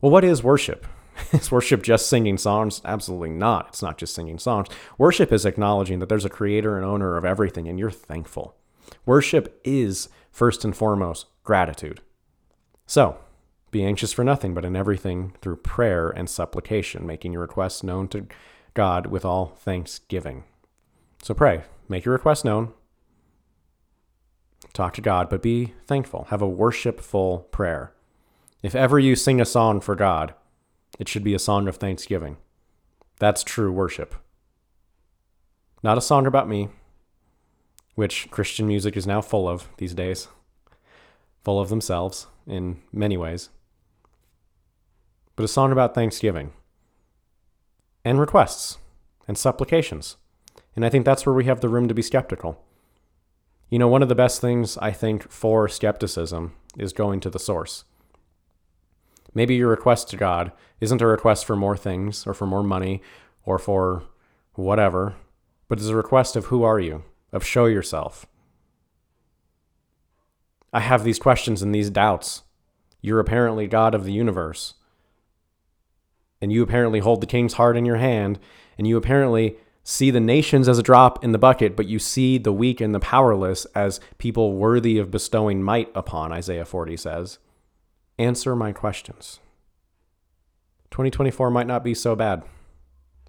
Well, 0.00 0.12
what 0.12 0.24
is 0.24 0.42
worship? 0.42 0.86
Is 1.32 1.50
worship 1.50 1.84
just 1.84 2.08
singing 2.08 2.36
songs? 2.36 2.80
Absolutely 2.84 3.30
not. 3.30 3.68
It's 3.68 3.82
not 3.82 3.98
just 3.98 4.16
singing 4.16 4.38
songs. 4.38 4.66
Worship 4.98 5.32
is 5.32 5.46
acknowledging 5.46 6.00
that 6.00 6.08
there's 6.08 6.24
a 6.24 6.28
creator 6.28 6.76
and 6.76 6.84
owner 6.84 7.16
of 7.16 7.24
everything 7.24 7.68
and 7.68 7.78
you're 7.78 7.88
thankful. 7.88 8.56
Worship 9.06 9.60
is, 9.62 10.08
first 10.32 10.64
and 10.64 10.76
foremost, 10.76 11.26
gratitude. 11.44 12.00
So, 12.86 13.16
be 13.74 13.84
anxious 13.84 14.12
for 14.12 14.22
nothing, 14.22 14.54
but 14.54 14.64
in 14.64 14.76
everything 14.76 15.32
through 15.40 15.56
prayer 15.56 16.08
and 16.08 16.30
supplication, 16.30 17.04
making 17.04 17.32
your 17.32 17.42
requests 17.42 17.82
known 17.82 18.06
to 18.06 18.24
God 18.72 19.06
with 19.06 19.24
all 19.24 19.46
thanksgiving. 19.46 20.44
So 21.24 21.34
pray, 21.34 21.64
make 21.88 22.04
your 22.04 22.12
requests 22.12 22.44
known, 22.44 22.72
talk 24.74 24.94
to 24.94 25.00
God, 25.00 25.28
but 25.28 25.42
be 25.42 25.74
thankful. 25.88 26.28
Have 26.30 26.40
a 26.40 26.48
worshipful 26.48 27.48
prayer. 27.50 27.92
If 28.62 28.76
ever 28.76 29.00
you 29.00 29.16
sing 29.16 29.40
a 29.40 29.44
song 29.44 29.80
for 29.80 29.96
God, 29.96 30.34
it 31.00 31.08
should 31.08 31.24
be 31.24 31.34
a 31.34 31.40
song 31.40 31.66
of 31.66 31.74
thanksgiving. 31.74 32.36
That's 33.18 33.42
true 33.42 33.72
worship. 33.72 34.14
Not 35.82 35.98
a 35.98 36.00
song 36.00 36.28
about 36.28 36.48
me, 36.48 36.68
which 37.96 38.30
Christian 38.30 38.68
music 38.68 38.96
is 38.96 39.04
now 39.04 39.20
full 39.20 39.48
of 39.48 39.66
these 39.78 39.94
days, 39.94 40.28
full 41.42 41.60
of 41.60 41.70
themselves 41.70 42.28
in 42.46 42.80
many 42.92 43.16
ways 43.16 43.48
but 45.36 45.44
a 45.44 45.48
song 45.48 45.72
about 45.72 45.94
thanksgiving 45.94 46.52
and 48.04 48.20
requests 48.20 48.78
and 49.26 49.36
supplications. 49.38 50.16
And 50.76 50.84
I 50.84 50.88
think 50.88 51.04
that's 51.04 51.24
where 51.24 51.34
we 51.34 51.44
have 51.46 51.60
the 51.60 51.68
room 51.68 51.88
to 51.88 51.94
be 51.94 52.02
skeptical. 52.02 52.62
You 53.70 53.78
know, 53.78 53.88
one 53.88 54.02
of 54.02 54.08
the 54.08 54.14
best 54.14 54.40
things 54.40 54.76
I 54.78 54.92
think 54.92 55.30
for 55.30 55.68
skepticism 55.68 56.52
is 56.78 56.92
going 56.92 57.20
to 57.20 57.30
the 57.30 57.38
source. 57.38 57.84
Maybe 59.32 59.56
your 59.56 59.68
request 59.68 60.08
to 60.10 60.16
God 60.16 60.52
isn't 60.80 61.02
a 61.02 61.06
request 61.06 61.44
for 61.44 61.56
more 61.56 61.76
things 61.76 62.26
or 62.26 62.34
for 62.34 62.46
more 62.46 62.62
money 62.62 63.02
or 63.44 63.58
for 63.58 64.04
whatever, 64.54 65.14
but 65.68 65.80
is 65.80 65.88
a 65.88 65.96
request 65.96 66.36
of 66.36 66.46
who 66.46 66.62
are 66.62 66.78
you, 66.78 67.02
of 67.32 67.44
show 67.44 67.66
yourself. 67.66 68.26
I 70.72 70.80
have 70.80 71.04
these 71.04 71.18
questions 71.18 71.62
and 71.62 71.74
these 71.74 71.90
doubts. 71.90 72.42
You're 73.00 73.20
apparently 73.20 73.66
God 73.66 73.94
of 73.94 74.04
the 74.04 74.12
universe 74.12 74.74
and 76.44 76.52
you 76.52 76.62
apparently 76.62 77.00
hold 77.00 77.22
the 77.22 77.26
king's 77.26 77.54
heart 77.54 77.74
in 77.74 77.86
your 77.86 77.96
hand, 77.96 78.38
and 78.76 78.86
you 78.86 78.98
apparently 78.98 79.56
see 79.82 80.10
the 80.10 80.20
nations 80.20 80.68
as 80.68 80.78
a 80.78 80.82
drop 80.82 81.24
in 81.24 81.32
the 81.32 81.38
bucket, 81.38 81.74
but 81.74 81.86
you 81.86 81.98
see 81.98 82.36
the 82.36 82.52
weak 82.52 82.82
and 82.82 82.94
the 82.94 83.00
powerless 83.00 83.64
as 83.74 83.98
people 84.18 84.52
worthy 84.52 84.98
of 84.98 85.10
bestowing 85.10 85.62
might 85.62 85.90
upon, 85.94 86.32
Isaiah 86.32 86.66
40 86.66 86.98
says. 86.98 87.38
Answer 88.18 88.54
my 88.54 88.72
questions. 88.72 89.40
2024 90.90 91.50
might 91.50 91.66
not 91.66 91.82
be 91.82 91.94
so 91.94 92.14
bad, 92.14 92.42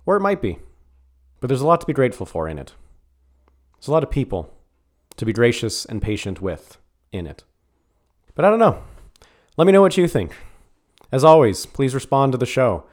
or 0.05 0.17
it 0.17 0.21
might 0.21 0.41
be, 0.41 0.59
but 1.39 1.47
there's 1.47 1.61
a 1.61 1.67
lot 1.67 1.79
to 1.79 1.87
be 1.87 1.93
grateful 1.93 2.25
for 2.25 2.49
in 2.49 2.59
it. 2.59 2.73
There's 3.77 3.87
a 3.87 3.93
lot 3.93 4.03
of 4.03 4.11
people 4.11 4.53
to 5.15 5.25
be 5.25 5.31
gracious 5.31 5.85
and 5.85 6.01
patient 6.01 6.41
with 6.41 6.79
in 7.13 7.27
it. 7.27 7.45
But 8.35 8.43
I 8.43 8.49
don't 8.49 8.59
know. 8.59 8.83
Let 9.55 9.67
me 9.67 9.71
know 9.71 9.81
what 9.81 9.95
you 9.95 10.05
think. 10.05 10.35
As 11.13 11.23
always, 11.23 11.65
please 11.65 11.95
respond 11.95 12.33
to 12.33 12.37
the 12.37 12.45
show. 12.45 12.83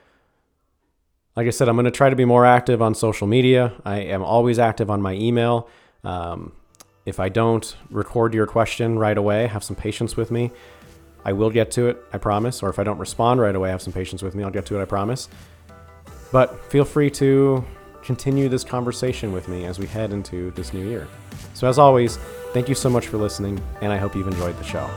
Like 1.35 1.47
I 1.47 1.51
said, 1.51 1.69
I'm 1.69 1.77
going 1.77 1.87
to 1.87 1.91
try 1.91 2.11
to 2.11 2.17
be 2.17 2.27
more 2.27 2.45
active 2.45 2.83
on 2.83 2.95
social 2.95 3.27
media. 3.27 3.73
I 3.85 4.01
am 4.01 4.23
always 4.23 4.59
active 4.59 4.91
on 4.91 5.01
my 5.01 5.15
email. 5.15 5.69
Um, 6.05 6.53
if 7.07 7.19
I 7.19 7.31
don't 7.31 7.75
record 7.91 8.35
your 8.35 8.47
question 8.47 8.99
right 8.99 9.17
away, 9.17 9.47
have 9.47 9.65
some 9.65 9.77
patience 9.77 10.17
with 10.17 10.31
me. 10.31 10.51
I 11.25 11.33
will 11.33 11.51
get 11.51 11.71
to 11.73 11.89
it, 11.89 12.03
I 12.13 12.19
promise. 12.19 12.63
Or 12.63 12.69
if 12.69 12.79
I 12.79 12.85
don't 12.85 12.99
respond 12.99 13.41
right 13.41 13.55
away, 13.55 13.71
have 13.71 13.83
some 13.83 13.93
patience 13.93 14.23
with 14.23 14.35
me. 14.35 14.45
I'll 14.45 14.51
get 14.51 14.67
to 14.67 14.79
it, 14.79 14.83
I 14.83 14.85
promise. 14.85 15.29
But 16.33 16.65
feel 16.71 16.85
free 16.85 17.11
to 17.11 17.65
continue 18.03 18.49
this 18.49 18.65
conversation 18.65 19.33
with 19.33 19.49
me 19.49 19.65
as 19.65 19.79
we 19.79 19.87
head 19.87 20.13
into 20.13 20.51
this 20.53 20.73
new 20.73 20.87
year. 20.87 21.09
So, 21.55 21.69
as 21.69 21.79
always, 21.79 22.17
thank 22.53 22.69
you 22.69 22.75
so 22.75 22.91
much 22.91 23.07
for 23.07 23.17
listening, 23.17 23.61
and 23.81 23.93
I 23.93 23.97
hope 23.97 24.17
you've 24.17 24.27
enjoyed 24.27 24.59
the 24.59 24.65
show. 24.65 24.91